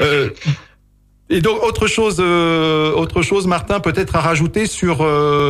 [0.00, 0.30] Euh,
[1.28, 4.98] et donc autre chose, euh, autre chose, Martin, peut-être à rajouter sur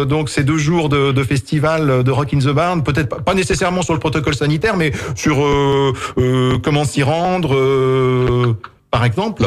[0.06, 3.92] donc ces deux jours de, festival de Rock in the Barn, peut-être pas, nécessairement sur
[3.92, 5.44] le protocole sanitaire, mais sur
[6.62, 8.56] comment s'y rendre,
[8.90, 9.44] par exemple?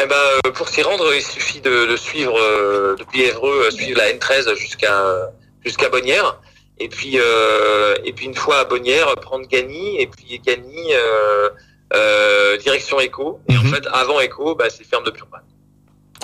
[0.00, 0.16] Eh ben,
[0.46, 4.10] euh, pour s'y rendre, il suffit de, de suivre euh, depuis Évreux, euh, suivre la
[4.12, 5.30] N13 jusqu'à
[5.64, 6.40] jusqu'à Bonnières.
[6.78, 10.00] Et puis, euh, et puis une fois à Bonnières, prendre Gagny.
[10.00, 11.50] Et puis Gagny, euh,
[11.94, 13.40] euh, direction Écho.
[13.48, 13.74] Et en Mhm.
[13.74, 15.38] fait, avant Écho, bah, c'est ferme de Purpan.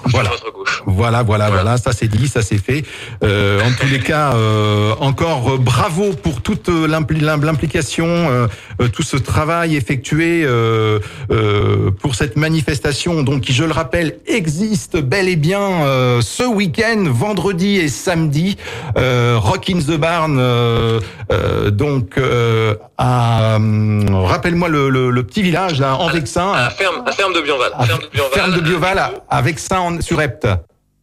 [0.07, 0.31] Voilà.
[0.31, 0.83] Sur votre gauche.
[0.87, 1.63] Voilà, voilà, Voilà.
[1.63, 2.85] voilà, ça c'est dit, ça c'est fait.
[3.25, 8.07] Euh, en tous les cas, euh, encore euh, bravo pour toute euh, l'impli- l'im- l'implication,
[8.09, 8.47] euh,
[8.93, 10.99] tout ce travail effectué euh,
[11.31, 16.43] euh, pour cette manifestation, donc qui, je le rappelle, existe bel et bien euh, ce
[16.45, 18.57] week-end, vendredi et samedi,
[18.97, 21.01] euh, Rock in the Barn, euh,
[21.33, 27.03] euh, donc euh, à, rappelle-moi le, le, le petit village là, en Vexin, À ferme,
[27.07, 27.71] à ferme de Bionval.
[27.77, 28.33] à ferme de Bionval.
[28.33, 30.47] Ferme de Bioval, à, à Vexin en, sur Epte.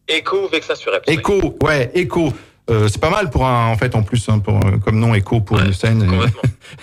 [0.08, 1.04] Écho, Vexin sur Epte.
[1.08, 1.14] oui.
[1.14, 2.32] Écho, ouais, écho.
[2.68, 5.14] Euh, c'est pas mal pour un, en fait, en plus, hein, pour, euh, comme nom
[5.14, 6.04] écho pour Ouais, une scène.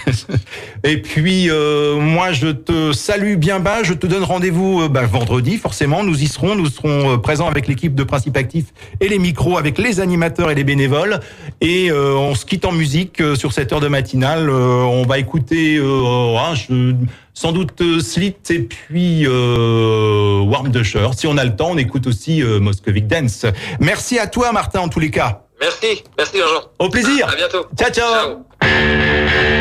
[0.86, 3.84] Et puis, euh, moi, je te salue bien bas.
[3.84, 6.04] Je te donne rendez-vous bah, vendredi, forcément.
[6.04, 6.56] Nous y serons.
[6.56, 8.66] Nous serons présents avec l'équipe de Principe Actif
[9.02, 11.20] et les micros avec les animateurs et les bénévoles.
[11.60, 14.50] Et euh, on se quitte en musique sur cette heure de matinale.
[14.50, 16.94] On va écouter euh, ah, je-
[17.34, 21.08] sans doute euh, Slit et puis euh, Warm Dusher.
[21.18, 23.46] Si on a le temps, on écoute aussi euh, Moscovic Dance.
[23.80, 25.42] Merci à toi, Martin, en tous les cas.
[25.60, 26.70] Merci, merci Jean.
[26.80, 27.28] Au plaisir.
[27.30, 27.66] À bientôt.
[27.78, 28.46] Ciao, ciao.
[28.62, 29.53] Ciao.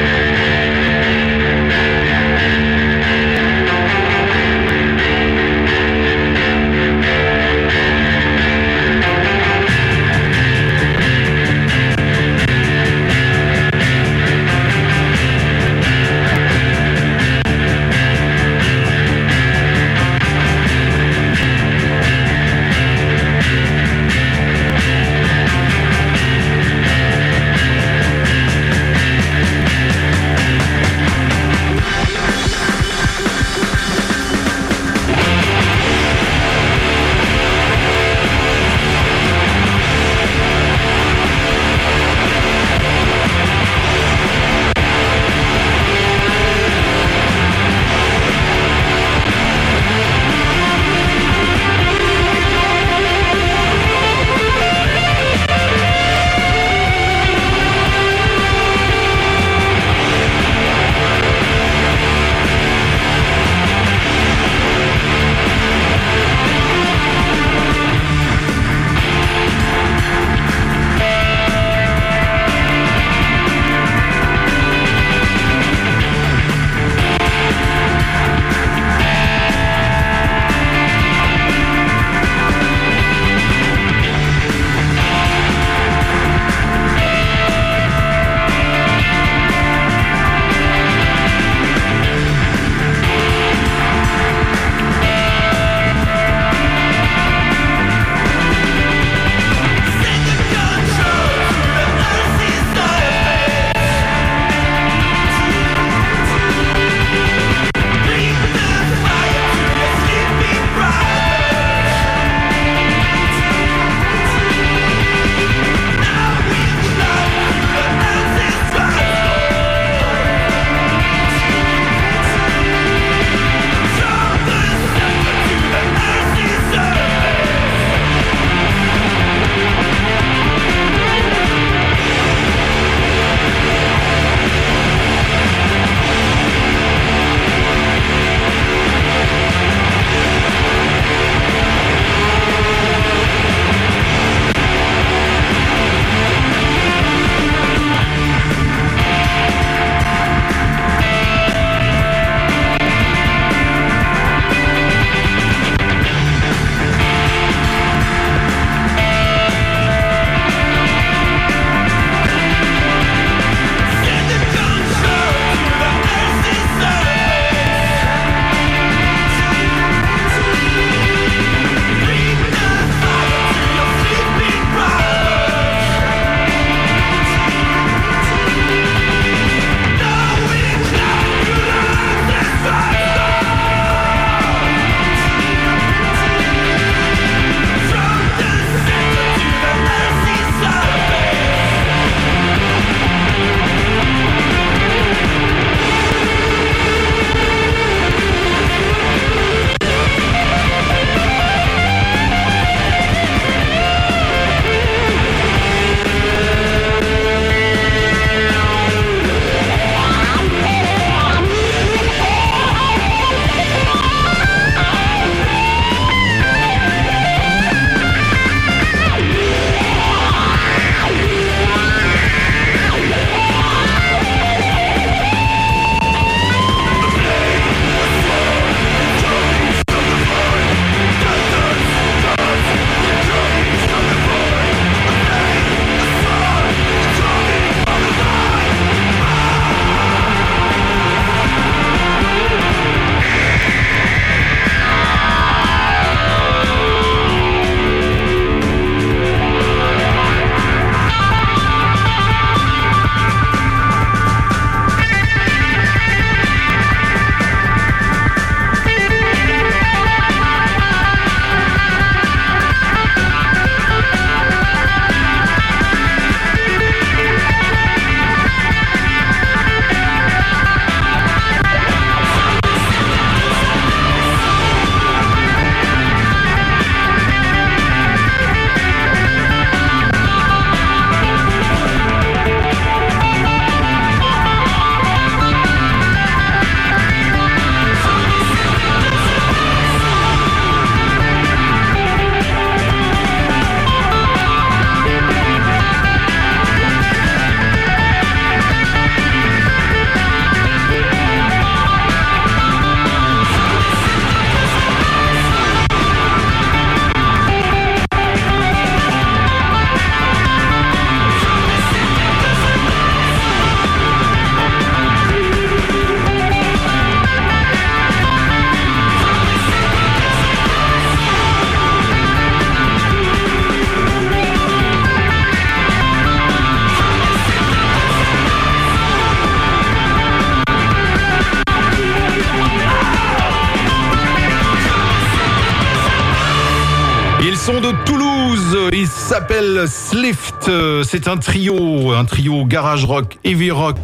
[339.42, 340.70] Ils s'appellent Slift,
[341.04, 343.96] c'est un trio, un trio garage rock, heavy rock.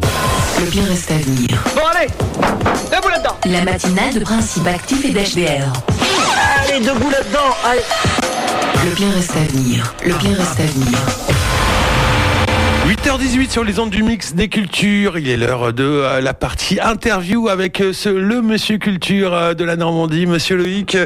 [0.59, 1.47] Le pire reste à venir.
[1.75, 2.07] Bon allez,
[2.91, 3.37] debout là-dedans.
[3.45, 5.71] La matinale de principe actif et d'HDR.
[6.67, 7.55] Allez, debout là-dedans.
[7.65, 7.81] Allez.
[8.85, 9.93] Le pire reste à venir.
[10.05, 10.97] Le pire reste à venir.
[12.89, 15.19] 8h18 sur les ondes du mix des cultures.
[15.19, 19.63] Il est l'heure de euh, la partie interview avec euh, le monsieur culture euh, de
[19.63, 20.97] la Normandie, monsieur Loïc,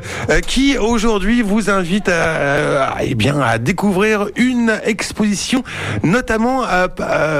[0.47, 5.65] qui aujourd'hui vous invite à, eh bien, à découvrir une exposition,
[6.03, 6.63] notamment,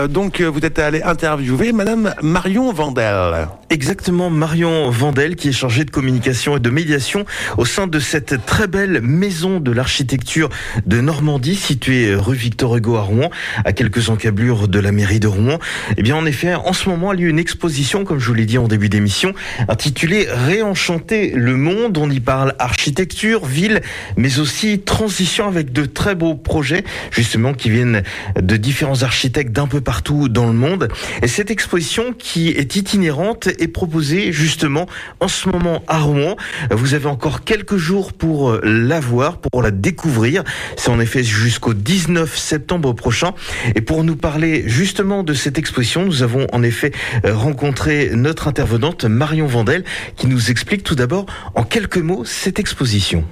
[0.09, 3.47] donc, vous êtes allé interviewer madame Marion Vandel.
[3.69, 7.25] Exactement, Marion Vandel, qui est chargée de communication et de médiation
[7.57, 10.49] au sein de cette très belle maison de l'architecture
[10.85, 13.29] de Normandie, située rue Victor Hugo à Rouen,
[13.63, 15.59] à quelques encablures de la mairie de Rouen.
[15.95, 18.57] Eh bien, en effet, en ce moment, a une exposition, comme je vous l'ai dit
[18.57, 19.33] en début d'émission,
[19.67, 21.97] intitulée Réenchanter le monde.
[21.97, 23.81] On y parle architecture, ville,
[24.17, 28.03] mais aussi transition avec de très beaux projets, justement, qui viennent
[28.39, 30.87] de différents architectes d'un peu partout dans le monde.
[31.21, 34.87] Et cette exposition, qui est itinérante, est proposée justement
[35.19, 36.35] en ce moment à Rouen.
[36.71, 40.43] Vous avez encore quelques jours pour la voir, pour la découvrir.
[40.75, 43.33] C'est en effet jusqu'au 19 septembre prochain.
[43.75, 46.93] Et pour nous parler justement de cette exposition, nous avons en effet
[47.25, 49.83] rencontré notre intervenante Marion Vandel
[50.15, 53.25] qui nous explique tout d'abord en quelques mots cette exposition.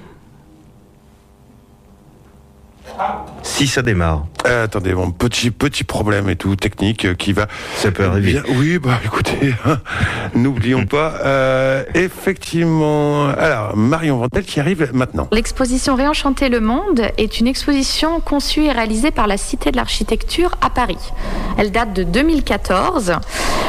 [3.42, 4.26] Si ça démarre.
[4.46, 7.46] Euh, attendez, bon, petit petit problème et tout technique euh, qui va.
[7.76, 8.32] Ça peut arriver.
[8.32, 9.54] Bien, oui, bah écoutez,
[10.34, 11.14] n'oublions pas.
[11.24, 15.28] Euh, effectivement, alors Marion Vandel qui arrive maintenant.
[15.32, 20.56] L'exposition Réenchanter le monde est une exposition conçue et réalisée par la Cité de l'Architecture
[20.60, 21.12] à Paris.
[21.58, 23.14] Elle date de 2014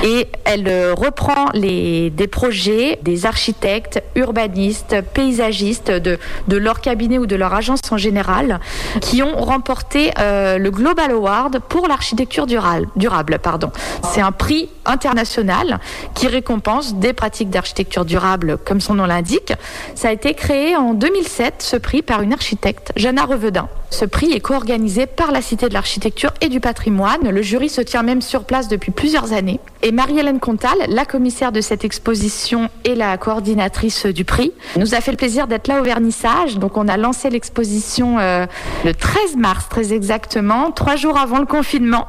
[0.03, 6.17] et elle reprend les, des projets des architectes, urbanistes, paysagistes de,
[6.47, 8.59] de leur cabinet ou de leur agence en général
[9.01, 13.37] qui ont remporté euh, le Global Award pour l'architecture durable.
[13.39, 13.71] pardon.
[14.13, 15.79] C'est un prix international
[16.15, 19.53] qui récompense des pratiques d'architecture durable, comme son nom l'indique.
[19.93, 23.67] Ça a été créé en 2007, ce prix, par une architecte, Jana Revedin.
[23.89, 27.29] Ce prix est co-organisé par la Cité de l'Architecture et du Patrimoine.
[27.29, 29.59] Le jury se tient même sur place depuis plusieurs années.
[29.85, 35.01] Et Marie-Hélène Contal, la commissaire de cette exposition et la coordinatrice du prix, nous a
[35.01, 36.57] fait le plaisir d'être là au vernissage.
[36.57, 38.45] Donc on a lancé l'exposition euh,
[38.85, 42.07] le 13 mars, très exactement, trois jours avant le confinement.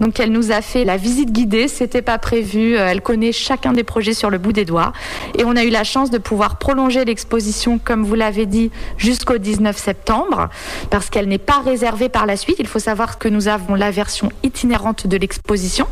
[0.00, 2.74] Donc elle nous a fait la visite guidée, c'était pas prévu.
[2.74, 4.92] Elle connaît chacun des projets sur le bout des doigts.
[5.38, 9.38] Et on a eu la chance de pouvoir prolonger l'exposition, comme vous l'avez dit, jusqu'au
[9.38, 10.48] 19 septembre,
[10.90, 12.56] parce qu'elle n'est pas réservée par la suite.
[12.58, 15.86] Il faut savoir que nous avons la version itinérante de l'exposition,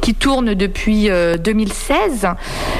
[0.00, 2.28] qui tourne depuis euh, 2016.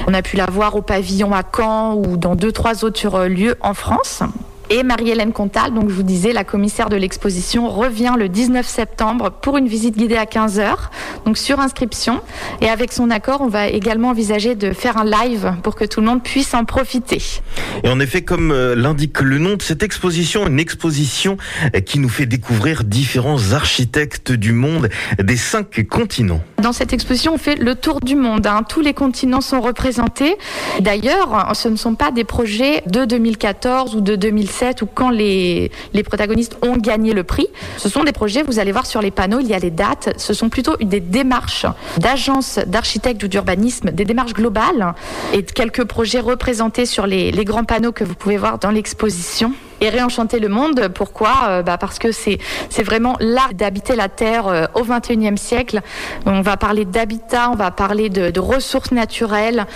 [0.07, 3.57] On a pu la voir au pavillon à Caen ou dans deux, trois autres lieux
[3.61, 4.23] en France.
[4.71, 9.31] Et Marie-Hélène Contal, donc je vous disais, la commissaire de l'exposition, revient le 19 septembre
[9.31, 10.75] pour une visite guidée à 15h,
[11.27, 12.21] donc sur inscription.
[12.61, 16.01] Et avec son accord, on va également envisager de faire un live pour que tout
[16.01, 17.23] le monde puisse en profiter.
[17.85, 21.37] Et en effet, comme euh, l'indique le nom de cette exposition, une exposition
[21.75, 24.89] euh, qui nous fait découvrir différents architectes du monde
[25.23, 26.41] des cinq continents.
[26.63, 28.47] Dans cette exposition, on fait le tour du monde.
[28.47, 28.63] Hein.
[28.69, 30.37] Tous les continents sont représentés.
[30.81, 34.17] D'ailleurs, ce ne sont pas des projets de 2014 ou de
[34.63, 35.71] 2007 ou quand les,
[36.05, 37.47] protagonistes ont gagné le prix.
[37.77, 40.15] Ce sont des projets, vous allez voir sur les panneaux, il y a les dates.
[40.17, 41.67] Ce sont plutôt des démarches
[41.99, 44.95] d'agences d'architectes ou d'urbanisme, des démarches globales
[45.33, 49.89] et quelques projets représentés sur les, grands panneaux que vous pouvez voir dans l'exposition et
[49.89, 50.89] réenchanter le monde.
[50.95, 51.33] Pourquoi?
[51.49, 52.39] Euh, bah Parce que c'est
[52.85, 55.81] vraiment l'art d'habiter la Terre euh, au 21e siècle.
[56.25, 59.67] On va parler d'habitat, on va parler de, ressources naturelles,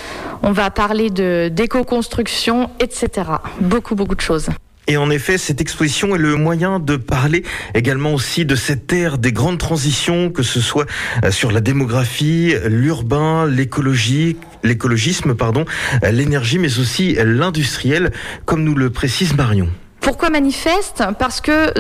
[0.45, 3.31] on va parler d'éco-construction, etc.
[3.61, 4.49] Beaucoup, beaucoup de choses.
[4.89, 7.43] Et en effet, cette exposition est le moyen de parler
[7.75, 10.87] également aussi de cette ère des grandes transitions, que ce soit
[11.31, 15.65] sur la démographie, l'urbain, l'écologie, l'écologisme, pardon,
[16.11, 18.13] l'énergie, mais aussi l'industriel,
[18.45, 19.69] comme nous le précise Marion.
[20.01, 21.03] Pourquoi manifeste?
[21.19, 21.73] Parce que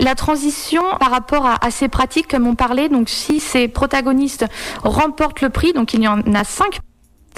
[0.00, 4.44] la transition par rapport à, à, ces pratiques, comme on parlait, donc si ces protagonistes
[4.82, 6.80] remportent le prix, donc il y en a cinq.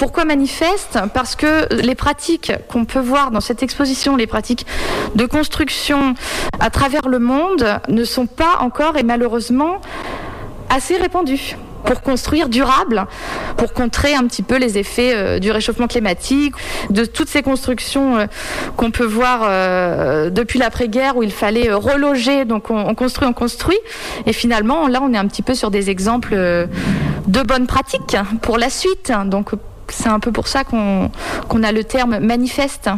[0.01, 4.65] Pourquoi manifeste Parce que les pratiques qu'on peut voir dans cette exposition, les pratiques
[5.15, 6.15] de construction
[6.59, 9.83] à travers le monde, ne sont pas encore et malheureusement
[10.71, 13.05] assez répandues pour construire durable,
[13.59, 16.55] pour contrer un petit peu les effets euh, du réchauffement climatique,
[16.89, 18.27] de toutes ces constructions euh,
[18.79, 23.35] qu'on peut voir euh, depuis l'après-guerre où il fallait reloger, donc on, on, construit, on
[23.35, 23.79] construit,
[24.25, 28.57] et finalement là on est un petit peu sur des exemples de bonnes pratiques pour
[28.57, 29.13] la suite.
[29.27, 29.53] Donc
[29.93, 31.11] c'est un peu pour ça qu'on
[31.49, 32.91] qu a le terme manifeste.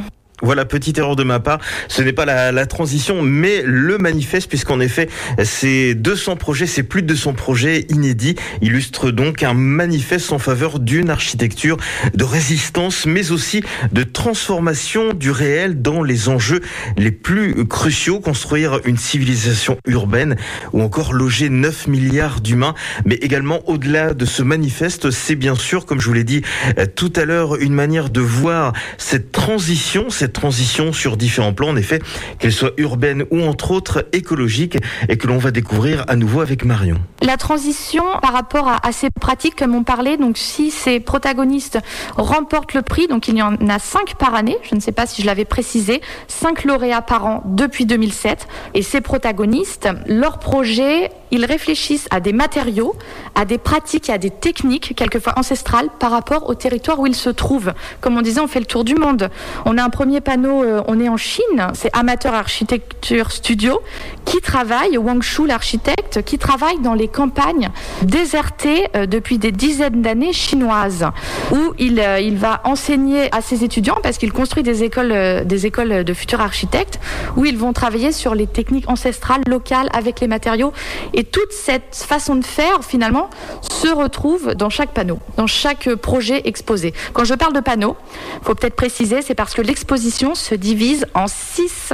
[0.45, 1.61] Voilà, petite erreur de ma part.
[1.87, 5.09] Ce n'est pas la, transition, mais le manifeste, puisqu'en effet,
[5.45, 10.81] ces 200 projets, ces plus de 200 projets inédits, illustrent donc un manifeste en faveur
[10.81, 11.77] d'une architecture
[12.15, 13.63] de résistance, mais aussi
[13.93, 16.61] de transformation du réel dans les enjeux
[16.97, 20.35] les plus cruciaux, construire une civilisation urbaine
[20.73, 22.75] ou encore loger 9 milliards d'humains.
[23.05, 26.43] Mais également, au-delà de ce manifeste, c'est bien sûr, comme je vous l'ai dit
[26.79, 31.69] euh, tout à l'heure, une manière de voir cette transition, cette transition sur différents plans,
[31.69, 32.01] en effet,
[32.39, 34.79] qu'elle soit urbaine ou entre autres écologique,
[35.09, 36.97] et que l'on va découvrir à nouveau avec Marion.
[37.21, 41.79] La transition par rapport à, ces pratiques, comme on parlait, donc si ces protagonistes
[42.17, 45.07] remportent le prix, donc il y en a cinq par année, je ne sais pas
[45.07, 51.11] si je l'avais précisé, cinq lauréats par an depuis 2007, et ces protagonistes, leur projet,
[51.31, 52.95] ils réfléchissent à des matériaux,
[53.35, 57.15] à des pratiques et à des techniques, quelquefois ancestrales, par rapport au territoire où ils
[57.15, 57.73] se trouvent.
[58.01, 59.31] Comme on disait, on fait le tour du monde.
[59.65, 63.81] On a un premier panneau, euh, on est en Chine, c'est Amateur Architecture Studio,
[64.25, 67.71] qui travaille, Wang Shu l'architecte, qui travaille dans les campagnes
[68.03, 71.07] désertées euh, depuis des dizaines d'années chinoises,
[71.51, 75.67] où il, euh, il va enseigner à ses étudiants, parce qu'il construit des écoles, des
[75.67, 77.01] écoles de futurs architectes,
[77.37, 80.73] où ils vont travailler sur les techniques ancestrales locales avec les matériaux.
[81.15, 83.29] Et toute cette façon de faire, finalement,
[83.61, 86.95] se retrouve dans chaque panneau, dans chaque projet exposé.
[87.13, 87.97] Quand je parle de panneaux,
[88.43, 91.93] faut peut-être préciser, c'est parce que l'exposition se divise en six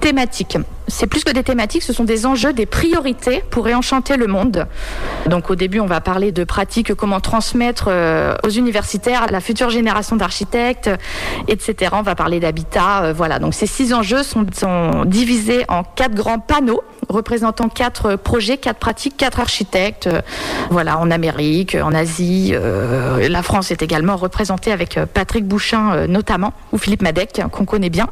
[0.00, 0.58] thématiques.
[0.86, 4.66] C'est plus que des thématiques, ce sont des enjeux, des priorités pour réenchanter le monde.
[5.26, 9.40] Donc au début, on va parler de pratiques, comment transmettre euh, aux universitaires, à la
[9.40, 10.90] future génération d'architectes,
[11.48, 11.92] etc.
[11.94, 13.38] On va parler d'habitat, euh, voilà.
[13.38, 14.44] Donc ces six enjeux sont,
[15.06, 20.06] divisés en quatre grands panneaux représentant quatre projets, quatre pratiques, quatre architectes.
[20.06, 20.20] euh,
[20.70, 22.54] voilà, en Amérique, en Asie.
[22.54, 28.08] la France est également représentée avec Patrick Bouchin notamment, ou Philippe Madec, qu'on connaît bien.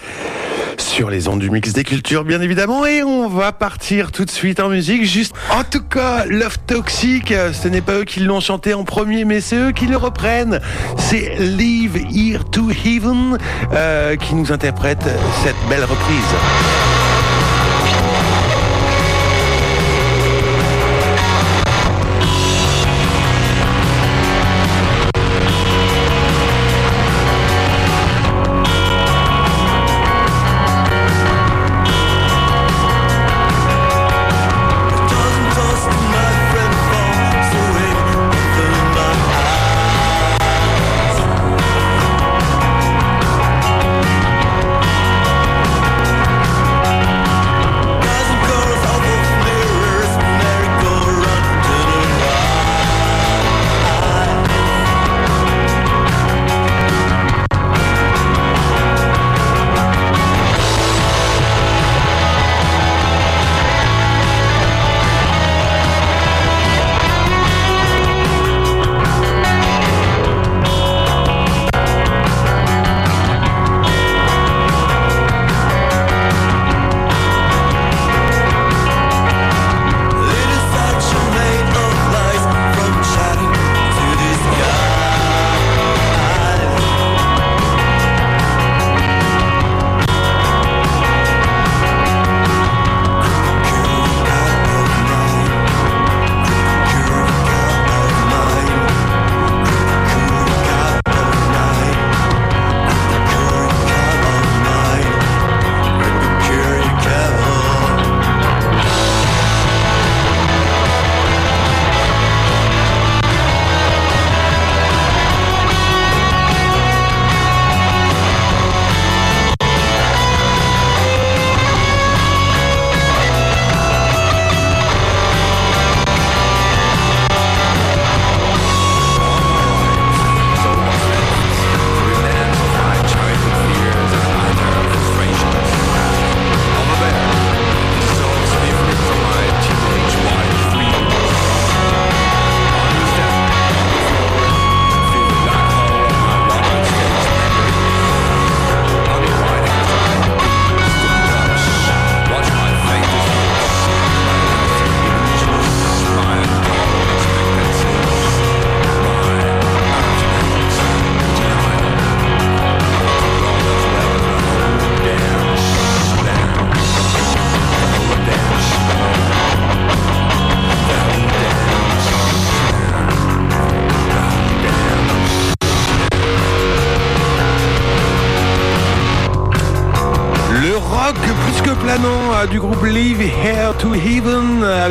[0.79, 2.85] sur les ondes du mix des cultures bien évidemment.
[2.87, 5.05] Et on va partir tout de suite en musique.
[5.05, 8.85] Juste en tout cas Love Toxic euh, ce n'est pas eux qui l'ont chanté en
[8.85, 10.61] premier mais c'est eux qui le reprennent.
[10.99, 13.39] C'est Live Here to Heaven
[13.73, 15.05] euh, qui nous interprète
[15.43, 16.96] cette belle reprise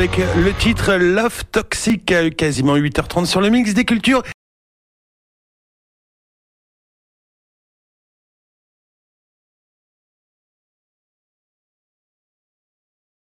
[0.05, 4.21] avec le titre Love Toxic, quasiment 8h30 sur le mix des cultures.